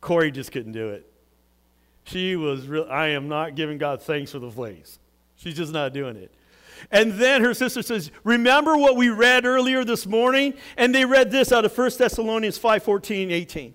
Corrie 0.00 0.32
just 0.32 0.50
couldn't 0.50 0.72
do 0.72 0.90
it. 0.90 1.08
She 2.02 2.34
was 2.34 2.66
real, 2.66 2.88
I 2.90 3.10
am 3.10 3.28
not 3.28 3.54
giving 3.54 3.78
God 3.78 4.02
thanks 4.02 4.32
for 4.32 4.40
the 4.40 4.50
fleas. 4.50 4.98
She's 5.36 5.54
just 5.54 5.72
not 5.72 5.92
doing 5.92 6.16
it. 6.16 6.34
And 6.90 7.14
then 7.14 7.42
her 7.42 7.54
sister 7.54 7.82
says, 7.82 8.10
Remember 8.22 8.76
what 8.76 8.96
we 8.96 9.08
read 9.08 9.44
earlier 9.44 9.84
this 9.84 10.06
morning? 10.06 10.54
And 10.76 10.94
they 10.94 11.04
read 11.04 11.30
this 11.30 11.52
out 11.52 11.64
of 11.64 11.76
1 11.76 11.90
Thessalonians 11.98 12.58
5 12.58 12.82
14, 12.82 13.30
18. 13.30 13.74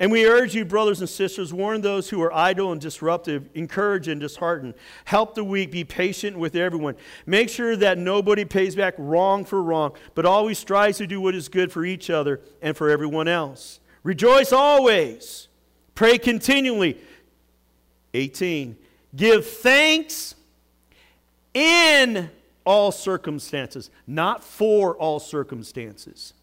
And 0.00 0.12
we 0.12 0.26
urge 0.26 0.54
you, 0.54 0.64
brothers 0.64 1.00
and 1.00 1.08
sisters, 1.08 1.52
warn 1.52 1.80
those 1.80 2.08
who 2.08 2.22
are 2.22 2.32
idle 2.32 2.70
and 2.70 2.80
disruptive, 2.80 3.48
encourage 3.54 4.06
and 4.06 4.20
dishearten, 4.20 4.74
help 5.04 5.34
the 5.34 5.42
weak, 5.42 5.72
be 5.72 5.82
patient 5.82 6.38
with 6.38 6.54
everyone. 6.54 6.94
Make 7.26 7.48
sure 7.48 7.74
that 7.76 7.98
nobody 7.98 8.44
pays 8.44 8.76
back 8.76 8.94
wrong 8.96 9.44
for 9.44 9.60
wrong, 9.60 9.94
but 10.14 10.24
always 10.24 10.58
strives 10.58 10.98
to 10.98 11.06
do 11.08 11.20
what 11.20 11.34
is 11.34 11.48
good 11.48 11.72
for 11.72 11.84
each 11.84 12.10
other 12.10 12.40
and 12.62 12.76
for 12.76 12.90
everyone 12.90 13.26
else. 13.26 13.80
Rejoice 14.04 14.52
always, 14.52 15.48
pray 15.96 16.16
continually. 16.16 16.98
18. 18.14 18.76
Give 19.14 19.46
thanks 19.46 20.34
in 21.58 22.30
all 22.64 22.92
circumstances, 22.92 23.90
not 24.06 24.44
for 24.44 24.96
all 24.96 25.18
circumstances. 25.18 26.34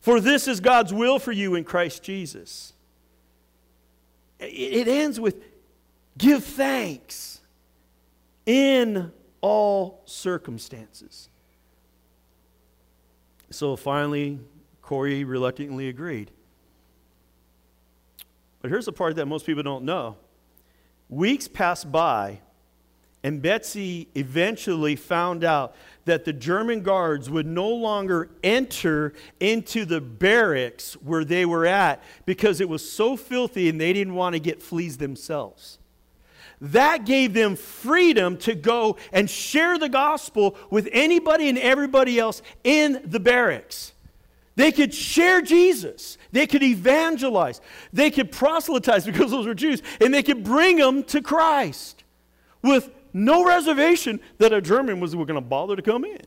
For 0.00 0.20
this 0.20 0.48
is 0.48 0.58
God's 0.58 0.92
will 0.92 1.20
for 1.20 1.30
you 1.30 1.54
in 1.54 1.62
Christ 1.62 2.02
Jesus. 2.02 2.72
It 4.40 4.88
ends 4.88 5.20
with 5.20 5.36
give 6.18 6.42
thanks 6.42 7.40
in 8.44 9.12
all 9.40 10.02
circumstances. 10.04 11.28
So 13.50 13.76
finally, 13.76 14.40
Corrie 14.82 15.22
reluctantly 15.22 15.88
agreed. 15.88 16.32
But 18.62 18.70
here's 18.70 18.86
the 18.86 18.92
part 18.92 19.14
that 19.16 19.26
most 19.26 19.46
people 19.46 19.62
don't 19.62 19.84
know. 19.84 20.16
Weeks 21.08 21.46
passed 21.46 21.92
by 21.92 22.40
and 23.22 23.42
Betsie 23.42 24.08
eventually 24.14 24.96
found 24.96 25.44
out 25.44 25.74
that 26.06 26.24
the 26.24 26.32
German 26.32 26.82
guards 26.82 27.28
would 27.28 27.46
no 27.46 27.68
longer 27.68 28.30
enter 28.42 29.12
into 29.38 29.84
the 29.84 30.00
barracks 30.00 30.94
where 30.94 31.24
they 31.24 31.44
were 31.44 31.66
at 31.66 32.02
because 32.24 32.60
it 32.60 32.68
was 32.68 32.90
so 32.90 33.16
filthy 33.16 33.68
and 33.68 33.80
they 33.80 33.92
didn't 33.92 34.14
want 34.14 34.32
to 34.32 34.40
get 34.40 34.62
fleas 34.62 34.96
themselves. 34.96 35.78
That 36.62 37.04
gave 37.06 37.32
them 37.34 37.56
freedom 37.56 38.36
to 38.38 38.54
go 38.54 38.96
and 39.12 39.28
share 39.28 39.78
the 39.78 39.88
gospel 39.88 40.56
with 40.70 40.88
anybody 40.92 41.48
and 41.48 41.58
everybody 41.58 42.18
else 42.18 42.42
in 42.64 43.02
the 43.04 43.20
barracks. 43.20 43.92
They 44.56 44.72
could 44.72 44.92
share 44.92 45.40
Jesus. 45.40 46.18
They 46.32 46.46
could 46.46 46.62
evangelize. 46.62 47.60
They 47.92 48.10
could 48.10 48.30
proselytize 48.30 49.06
because 49.06 49.30
those 49.30 49.46
were 49.46 49.54
Jews. 49.54 49.82
And 50.02 50.12
they 50.12 50.22
could 50.22 50.44
bring 50.44 50.76
them 50.76 51.02
to 51.04 51.22
Christ 51.22 52.04
with 52.62 52.90
no 53.12 53.44
reservation 53.44 54.20
that 54.38 54.52
a 54.52 54.60
German 54.60 55.00
was 55.00 55.14
going 55.14 55.28
to 55.28 55.40
bother 55.40 55.76
to 55.76 55.82
come 55.82 56.04
in. 56.04 56.20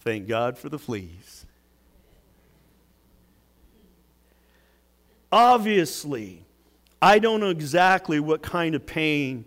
Thank 0.00 0.26
God 0.26 0.56
for 0.56 0.68
the 0.68 0.78
fleas. 0.78 1.46
Obviously, 5.30 6.44
I 7.02 7.18
don't 7.18 7.40
know 7.40 7.50
exactly 7.50 8.18
what 8.18 8.42
kind 8.42 8.74
of 8.74 8.86
pain 8.86 9.44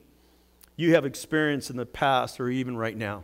you 0.75 0.93
have 0.93 1.05
experienced 1.05 1.69
in 1.69 1.77
the 1.77 1.85
past 1.85 2.39
or 2.39 2.49
even 2.49 2.77
right 2.77 2.95
now. 2.95 3.23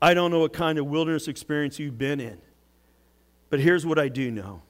I 0.00 0.14
don't 0.14 0.30
know 0.30 0.40
what 0.40 0.52
kind 0.52 0.78
of 0.78 0.86
wilderness 0.86 1.28
experience 1.28 1.78
you've 1.78 1.98
been 1.98 2.20
in. 2.20 2.38
But 3.50 3.60
here's 3.60 3.84
what 3.84 3.98
I 3.98 4.08
do 4.08 4.30
know 4.30 4.62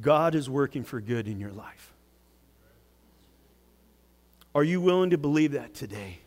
God 0.00 0.34
is 0.34 0.50
working 0.50 0.84
for 0.84 1.00
good 1.00 1.28
in 1.28 1.38
your 1.38 1.52
life. 1.52 1.92
Are 4.56 4.64
you 4.64 4.80
willing 4.80 5.10
to 5.10 5.18
believe 5.18 5.52
that 5.52 5.74
today? 5.74 6.20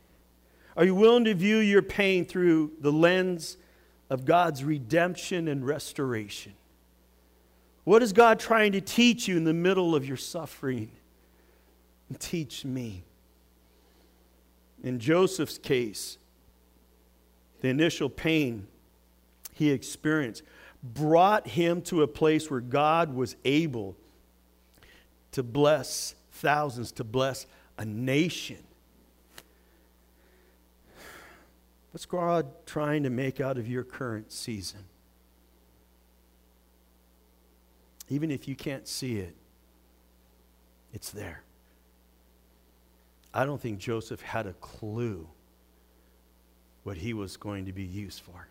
Are 0.77 0.86
you 0.86 0.93
willing 0.93 1.23
to 1.23 1.34
view 1.34 1.57
your 1.57 1.82
pain 1.82 2.25
through 2.25 2.73
the 2.80 2.91
lens 2.91 3.57
of 4.07 4.23
God's 4.23 4.63
redemption 4.63 5.47
and 5.47 5.65
restoration? 5.65 6.53
What 7.86 8.03
is 8.03 8.13
God 8.13 8.39
trying 8.39 8.73
to 8.73 8.82
teach 8.82 9.27
you 9.27 9.36
in 9.36 9.45
the 9.45 9.53
middle 9.55 9.95
of 9.95 10.05
your 10.05 10.15
suffering? 10.15 10.91
teach 12.19 12.63
me. 12.65 13.03
In 14.84 14.99
Joseph's 14.99 15.57
case, 15.57 16.19
the 17.61 17.69
initial 17.69 18.09
pain 18.09 18.67
he 19.55 19.71
experienced 19.71 20.43
brought 20.84 21.47
him 21.47 21.82
to 21.82 22.03
a 22.03 22.07
place 22.07 22.51
where 22.51 22.61
God 22.61 23.11
was 23.11 23.36
able 23.43 23.95
to 25.32 25.41
bless 25.41 26.13
thousands, 26.32 26.91
to 26.91 27.03
bless 27.03 27.47
a 27.80 27.86
nation. 27.86 28.61
What's 31.91 32.05
God 32.05 32.45
trying 32.65 33.03
to 33.03 33.09
make 33.09 33.39
out 33.39 33.57
of 33.57 33.67
your 33.67 33.84
current 33.84 34.34
season? 34.34 34.84
Even 38.09 38.32
if 38.32 38.47
you 38.49 38.55
can't 38.55 38.86
see 38.86 39.17
it, 39.17 39.34
it's 40.93 41.09
there. 41.09 41.41
I 43.34 43.45
don't 43.45 43.61
think 43.61 43.80
Joseph 43.80 44.21
had 44.21 44.45
a 44.45 44.53
clue 44.53 45.30
what 46.84 46.97
he 46.97 47.13
was 47.13 47.38
going 47.38 47.65
to 47.65 47.71
be 47.71 47.84
used 47.84 48.21
for. 48.21 48.49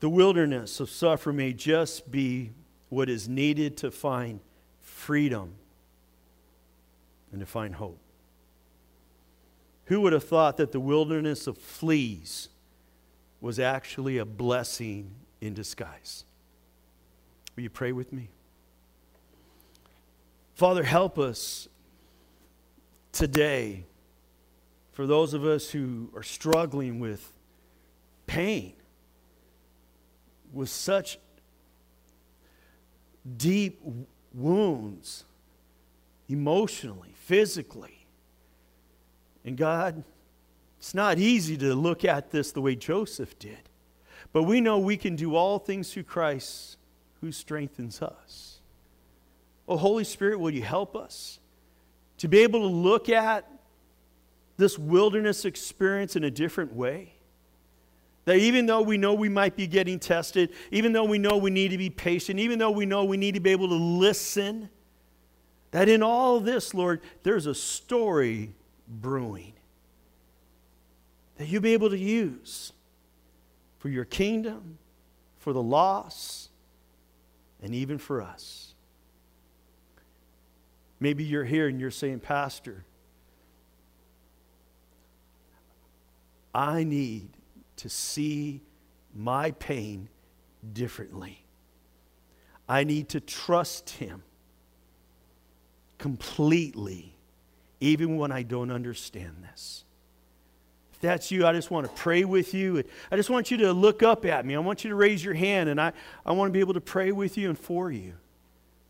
The 0.00 0.08
wilderness 0.08 0.80
of 0.80 0.88
suffering 0.88 1.36
may 1.36 1.52
just 1.52 2.10
be 2.10 2.52
what 2.88 3.10
is 3.10 3.28
needed 3.28 3.76
to 3.78 3.90
find 3.90 4.40
freedom 4.80 5.56
and 7.34 7.40
to 7.40 7.46
find 7.46 7.74
hope. 7.74 7.98
Who 9.86 10.00
would 10.02 10.12
have 10.12 10.22
thought 10.22 10.56
that 10.58 10.70
the 10.70 10.78
wilderness 10.78 11.48
of 11.48 11.58
fleas 11.58 12.48
was 13.40 13.58
actually 13.58 14.18
a 14.18 14.24
blessing 14.24 15.10
in 15.40 15.52
disguise? 15.52 16.24
Will 17.56 17.64
you 17.64 17.70
pray 17.70 17.90
with 17.90 18.12
me? 18.12 18.28
Father, 20.54 20.84
help 20.84 21.18
us 21.18 21.68
today 23.10 23.84
for 24.92 25.04
those 25.04 25.34
of 25.34 25.44
us 25.44 25.70
who 25.70 26.10
are 26.14 26.22
struggling 26.22 27.00
with 27.00 27.32
pain, 28.28 28.74
with 30.52 30.68
such 30.68 31.18
deep 33.36 33.82
wounds 34.32 35.24
emotionally, 36.28 37.12
physically. 37.14 38.06
And 39.44 39.56
God, 39.56 40.02
it's 40.78 40.94
not 40.94 41.18
easy 41.18 41.56
to 41.58 41.74
look 41.74 42.04
at 42.04 42.30
this 42.30 42.52
the 42.52 42.60
way 42.60 42.76
Joseph 42.76 43.38
did, 43.38 43.68
but 44.32 44.44
we 44.44 44.60
know 44.60 44.78
we 44.78 44.96
can 44.96 45.16
do 45.16 45.34
all 45.34 45.58
things 45.58 45.92
through 45.92 46.04
Christ 46.04 46.76
who 47.20 47.32
strengthens 47.32 48.02
us. 48.02 48.60
Oh, 49.66 49.76
Holy 49.76 50.04
Spirit, 50.04 50.38
will 50.38 50.50
you 50.50 50.62
help 50.62 50.94
us 50.94 51.40
to 52.18 52.28
be 52.28 52.40
able 52.40 52.60
to 52.60 52.66
look 52.74 53.08
at 53.08 53.48
this 54.56 54.78
wilderness 54.78 55.44
experience 55.44 56.16
in 56.16 56.24
a 56.24 56.30
different 56.30 56.74
way? 56.74 57.14
That 58.26 58.36
even 58.36 58.66
though 58.66 58.82
we 58.82 58.96
know 58.96 59.14
we 59.14 59.28
might 59.28 59.56
be 59.56 59.66
getting 59.66 59.98
tested, 59.98 60.52
even 60.70 60.92
though 60.92 61.04
we 61.04 61.18
know 61.18 61.36
we 61.36 61.50
need 61.50 61.70
to 61.72 61.78
be 61.78 61.90
patient, 61.90 62.40
even 62.40 62.58
though 62.58 62.70
we 62.70 62.86
know 62.86 63.04
we 63.04 63.16
need 63.16 63.34
to 63.34 63.40
be 63.40 63.50
able 63.50 63.68
to 63.68 63.74
listen, 63.74 64.70
that 65.74 65.88
in 65.88 66.04
all 66.04 66.38
this, 66.38 66.72
Lord, 66.72 67.00
there's 67.24 67.46
a 67.46 67.54
story 67.54 68.54
brewing 68.86 69.54
that 71.36 71.48
you'll 71.48 71.62
be 71.62 71.72
able 71.72 71.90
to 71.90 71.98
use 71.98 72.72
for 73.80 73.88
your 73.88 74.04
kingdom, 74.04 74.78
for 75.40 75.52
the 75.52 75.60
lost, 75.60 76.50
and 77.60 77.74
even 77.74 77.98
for 77.98 78.22
us. 78.22 78.74
Maybe 81.00 81.24
you're 81.24 81.42
here 81.42 81.66
and 81.66 81.80
you're 81.80 81.90
saying, 81.90 82.20
Pastor, 82.20 82.84
I 86.54 86.84
need 86.84 87.30
to 87.78 87.88
see 87.88 88.60
my 89.12 89.50
pain 89.50 90.08
differently. 90.72 91.44
I 92.68 92.84
need 92.84 93.08
to 93.08 93.18
trust 93.18 93.90
Him 93.90 94.22
completely, 95.98 97.14
even 97.80 98.16
when 98.16 98.32
I 98.32 98.42
don't 98.42 98.70
understand 98.70 99.44
this. 99.50 99.84
If 100.92 101.00
that's 101.00 101.30
you, 101.30 101.46
I 101.46 101.52
just 101.52 101.70
want 101.70 101.86
to 101.86 101.92
pray 101.92 102.24
with 102.24 102.54
you. 102.54 102.82
I 103.10 103.16
just 103.16 103.30
want 103.30 103.50
you 103.50 103.56
to 103.58 103.72
look 103.72 104.02
up 104.02 104.24
at 104.24 104.46
me. 104.46 104.54
I 104.54 104.58
want 104.58 104.84
you 104.84 104.90
to 104.90 104.96
raise 104.96 105.24
your 105.24 105.34
hand, 105.34 105.68
and 105.68 105.80
I, 105.80 105.92
I 106.24 106.32
want 106.32 106.48
to 106.48 106.52
be 106.52 106.60
able 106.60 106.74
to 106.74 106.80
pray 106.80 107.12
with 107.12 107.36
you 107.36 107.48
and 107.48 107.58
for 107.58 107.90
you. 107.90 108.14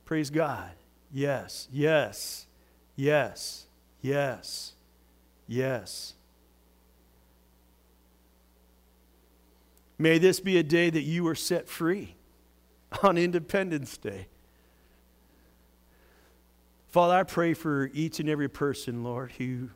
Praise 0.05 0.31
God. 0.31 0.71
Yes, 1.13 1.69
yes, 1.73 2.47
yes, 2.97 3.67
yes, 4.03 4.73
yes. 5.47 6.15
May 9.97 10.19
this 10.19 10.41
be 10.41 10.59
a 10.59 10.63
day 10.63 10.91
that 10.91 11.03
you 11.03 11.27
are 11.29 11.37
set 11.37 11.69
free 11.69 12.17
on 13.03 13.17
Independence 13.17 13.97
Day. 13.97 14.27
Father, 16.95 17.15
I 17.15 17.25
pray 17.25 17.55
for 17.55 17.91
each 17.93 18.21
and 18.21 18.29
every 18.29 18.49
person, 18.49 19.03
Lord, 19.03 19.33
who 19.33 19.71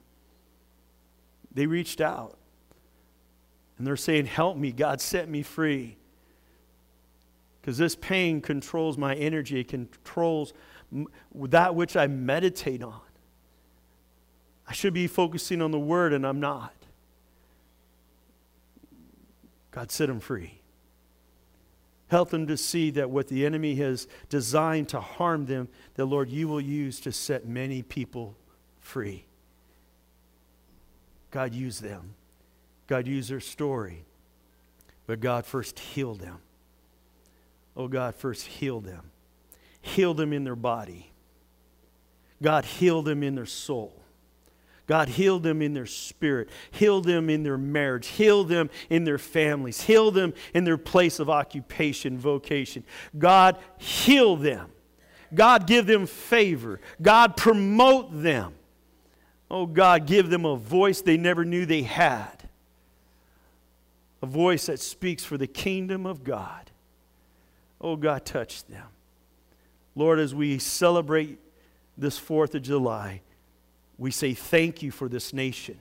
they 1.52 1.66
reached 1.66 2.00
out 2.00 2.38
and 3.76 3.84
they're 3.84 3.96
saying, 3.96 4.26
Help 4.26 4.56
me, 4.56 4.70
God, 4.70 5.00
set 5.00 5.28
me 5.28 5.42
free. 5.42 5.96
Because 7.60 7.76
this 7.76 7.96
pain 7.96 8.40
controls 8.40 8.96
my 8.96 9.16
energy, 9.16 9.58
it 9.58 9.66
controls 9.66 10.52
that 11.34 11.74
which 11.74 11.96
I 11.96 12.06
meditate 12.06 12.84
on. 12.84 13.00
I 14.68 14.72
should 14.72 14.94
be 14.94 15.08
focusing 15.08 15.60
on 15.60 15.72
the 15.72 15.80
Word, 15.80 16.12
and 16.12 16.24
I'm 16.24 16.38
not. 16.38 16.72
God, 19.72 19.90
set 19.90 20.06
them 20.06 20.20
free. 20.20 20.57
Help 22.08 22.30
them 22.30 22.46
to 22.46 22.56
see 22.56 22.90
that 22.90 23.10
what 23.10 23.28
the 23.28 23.44
enemy 23.44 23.74
has 23.76 24.08
designed 24.28 24.88
to 24.88 25.00
harm 25.00 25.46
them, 25.46 25.68
that, 25.94 26.06
Lord, 26.06 26.30
you 26.30 26.48
will 26.48 26.60
use 26.60 27.00
to 27.00 27.12
set 27.12 27.46
many 27.46 27.82
people 27.82 28.34
free. 28.80 29.26
God, 31.30 31.52
use 31.52 31.78
them. 31.78 32.14
God, 32.86 33.06
use 33.06 33.28
their 33.28 33.40
story. 33.40 34.04
But 35.06 35.20
God, 35.20 35.44
first 35.44 35.78
heal 35.78 36.14
them. 36.14 36.38
Oh, 37.76 37.88
God, 37.88 38.14
first 38.14 38.46
heal 38.46 38.80
them. 38.80 39.10
Heal 39.82 40.14
them 40.14 40.32
in 40.32 40.44
their 40.44 40.56
body. 40.56 41.12
God, 42.42 42.64
heal 42.64 43.02
them 43.02 43.22
in 43.22 43.34
their 43.34 43.46
soul. 43.46 44.02
God, 44.88 45.10
heal 45.10 45.38
them 45.38 45.60
in 45.60 45.74
their 45.74 45.86
spirit, 45.86 46.48
heal 46.70 47.02
them 47.02 47.28
in 47.28 47.42
their 47.42 47.58
marriage, 47.58 48.06
heal 48.06 48.42
them 48.42 48.70
in 48.88 49.04
their 49.04 49.18
families, 49.18 49.82
heal 49.82 50.10
them 50.10 50.32
in 50.54 50.64
their 50.64 50.78
place 50.78 51.20
of 51.20 51.28
occupation, 51.28 52.18
vocation. 52.18 52.82
God, 53.16 53.58
heal 53.76 54.34
them. 54.34 54.72
God, 55.32 55.66
give 55.66 55.86
them 55.86 56.06
favor. 56.06 56.80
God, 57.02 57.36
promote 57.36 58.22
them. 58.22 58.54
Oh, 59.50 59.66
God, 59.66 60.06
give 60.06 60.30
them 60.30 60.46
a 60.46 60.56
voice 60.56 61.02
they 61.02 61.18
never 61.18 61.44
knew 61.44 61.66
they 61.66 61.82
had. 61.82 62.48
A 64.22 64.26
voice 64.26 64.66
that 64.66 64.80
speaks 64.80 65.22
for 65.22 65.36
the 65.36 65.46
kingdom 65.46 66.06
of 66.06 66.24
God. 66.24 66.70
Oh, 67.78 67.94
God, 67.94 68.24
touch 68.24 68.64
them. 68.64 68.86
Lord, 69.94 70.18
as 70.18 70.34
we 70.34 70.58
celebrate 70.58 71.38
this 71.98 72.18
4th 72.18 72.54
of 72.54 72.62
July, 72.62 73.20
we 73.98 74.12
say 74.12 74.32
thank 74.32 74.82
you 74.82 74.90
for 74.92 75.08
this 75.08 75.32
nation. 75.32 75.78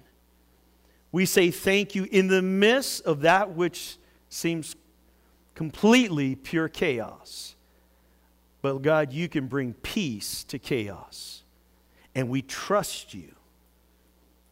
We 1.11 1.25
say 1.25 1.51
thank 1.51 1.95
you 1.95 2.07
in 2.11 2.27
the 2.27 2.41
midst 2.41 3.05
of 3.05 3.21
that 3.21 3.51
which 3.51 3.97
seems 4.29 4.75
completely 5.55 6.35
pure 6.35 6.67
chaos. 6.67 7.55
But 8.61 8.81
God, 8.81 9.13
you 9.13 9.29
can 9.29 9.47
bring 9.47 9.73
peace 9.73 10.43
to 10.45 10.59
chaos. 10.59 11.43
And 12.15 12.29
we 12.29 12.41
trust 12.41 13.13
you. 13.13 13.35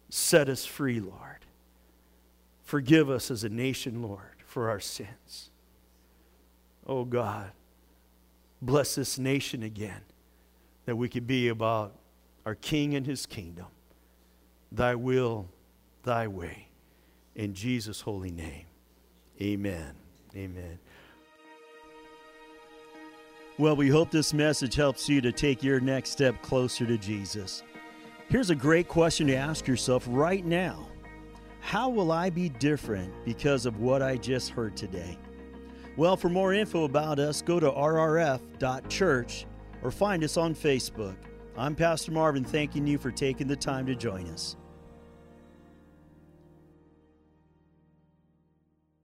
Set 0.09 0.47
us 0.47 0.66
free, 0.66 0.99
Lord. 0.99 1.45
Forgive 2.63 3.09
us 3.09 3.30
as 3.32 3.43
a 3.43 3.49
nation, 3.49 4.01
Lord, 4.01 4.43
for 4.45 4.70
our 4.70 4.80
sins. 4.80 5.49
Oh 6.88 7.03
God, 7.03 7.51
bless 8.61 8.95
this 8.95 9.18
nation 9.18 9.63
again 9.63 10.01
that 10.86 10.95
we 10.95 11.09
could 11.09 11.26
be 11.26 11.47
about 11.47 11.95
our 12.46 12.56
King 12.56 12.96
and 12.96 13.06
his 13.06 13.26
kingdom. 13.26 13.68
Thy 14.72 14.96
will, 14.96 15.48
thy 16.04 16.28
way. 16.28 16.68
In 17.36 17.54
Jesus' 17.54 18.02
holy 18.02 18.32
name. 18.32 18.66
Amen. 19.41 19.93
Amen. 20.36 20.80
Well, 23.58 23.76
we 23.76 23.88
hope 23.88 24.12
this 24.12 24.34
message 24.34 24.76
helps 24.76 25.08
you 25.08 25.22
to 25.22 25.32
take 25.32 25.64
your 25.64 25.80
next 25.80 26.10
step 26.10 26.41
closer 26.41 26.86
to 26.86 26.98
Jesus. 26.98 27.64
Here's 28.28 28.50
a 28.50 28.56
great 28.56 28.88
question 28.88 29.28
to 29.28 29.36
ask 29.36 29.68
yourself 29.68 30.06
right 30.10 30.46
now 30.46 30.88
How 31.62 31.89
will 31.89 32.12
I 32.12 32.30
be 32.30 32.50
different 32.50 33.14
because 33.24 33.66
of 33.66 33.80
what 33.80 34.02
I 34.02 34.18
just 34.18 34.50
heard 34.50 34.76
today? 34.76 35.18
Well, 35.96 36.18
for 36.18 36.28
more 36.28 36.54
info 36.54 36.84
about 36.84 37.20
us, 37.20 37.41
go 37.41 37.60
to 37.60 37.72
rrf.church 37.72 39.46
or 39.82 39.91
find 39.91 40.24
us 40.24 40.36
on 40.36 40.54
Facebook. 40.54 41.16
I'm 41.58 41.74
Pastor 41.74 42.12
Marvin, 42.12 42.43
thanking 42.43 42.86
you 42.86 42.97
for 42.97 43.12
taking 43.12 43.47
the 43.47 43.56
time 43.56 43.86
to 43.86 43.95
join 43.95 44.28
us. 44.28 44.58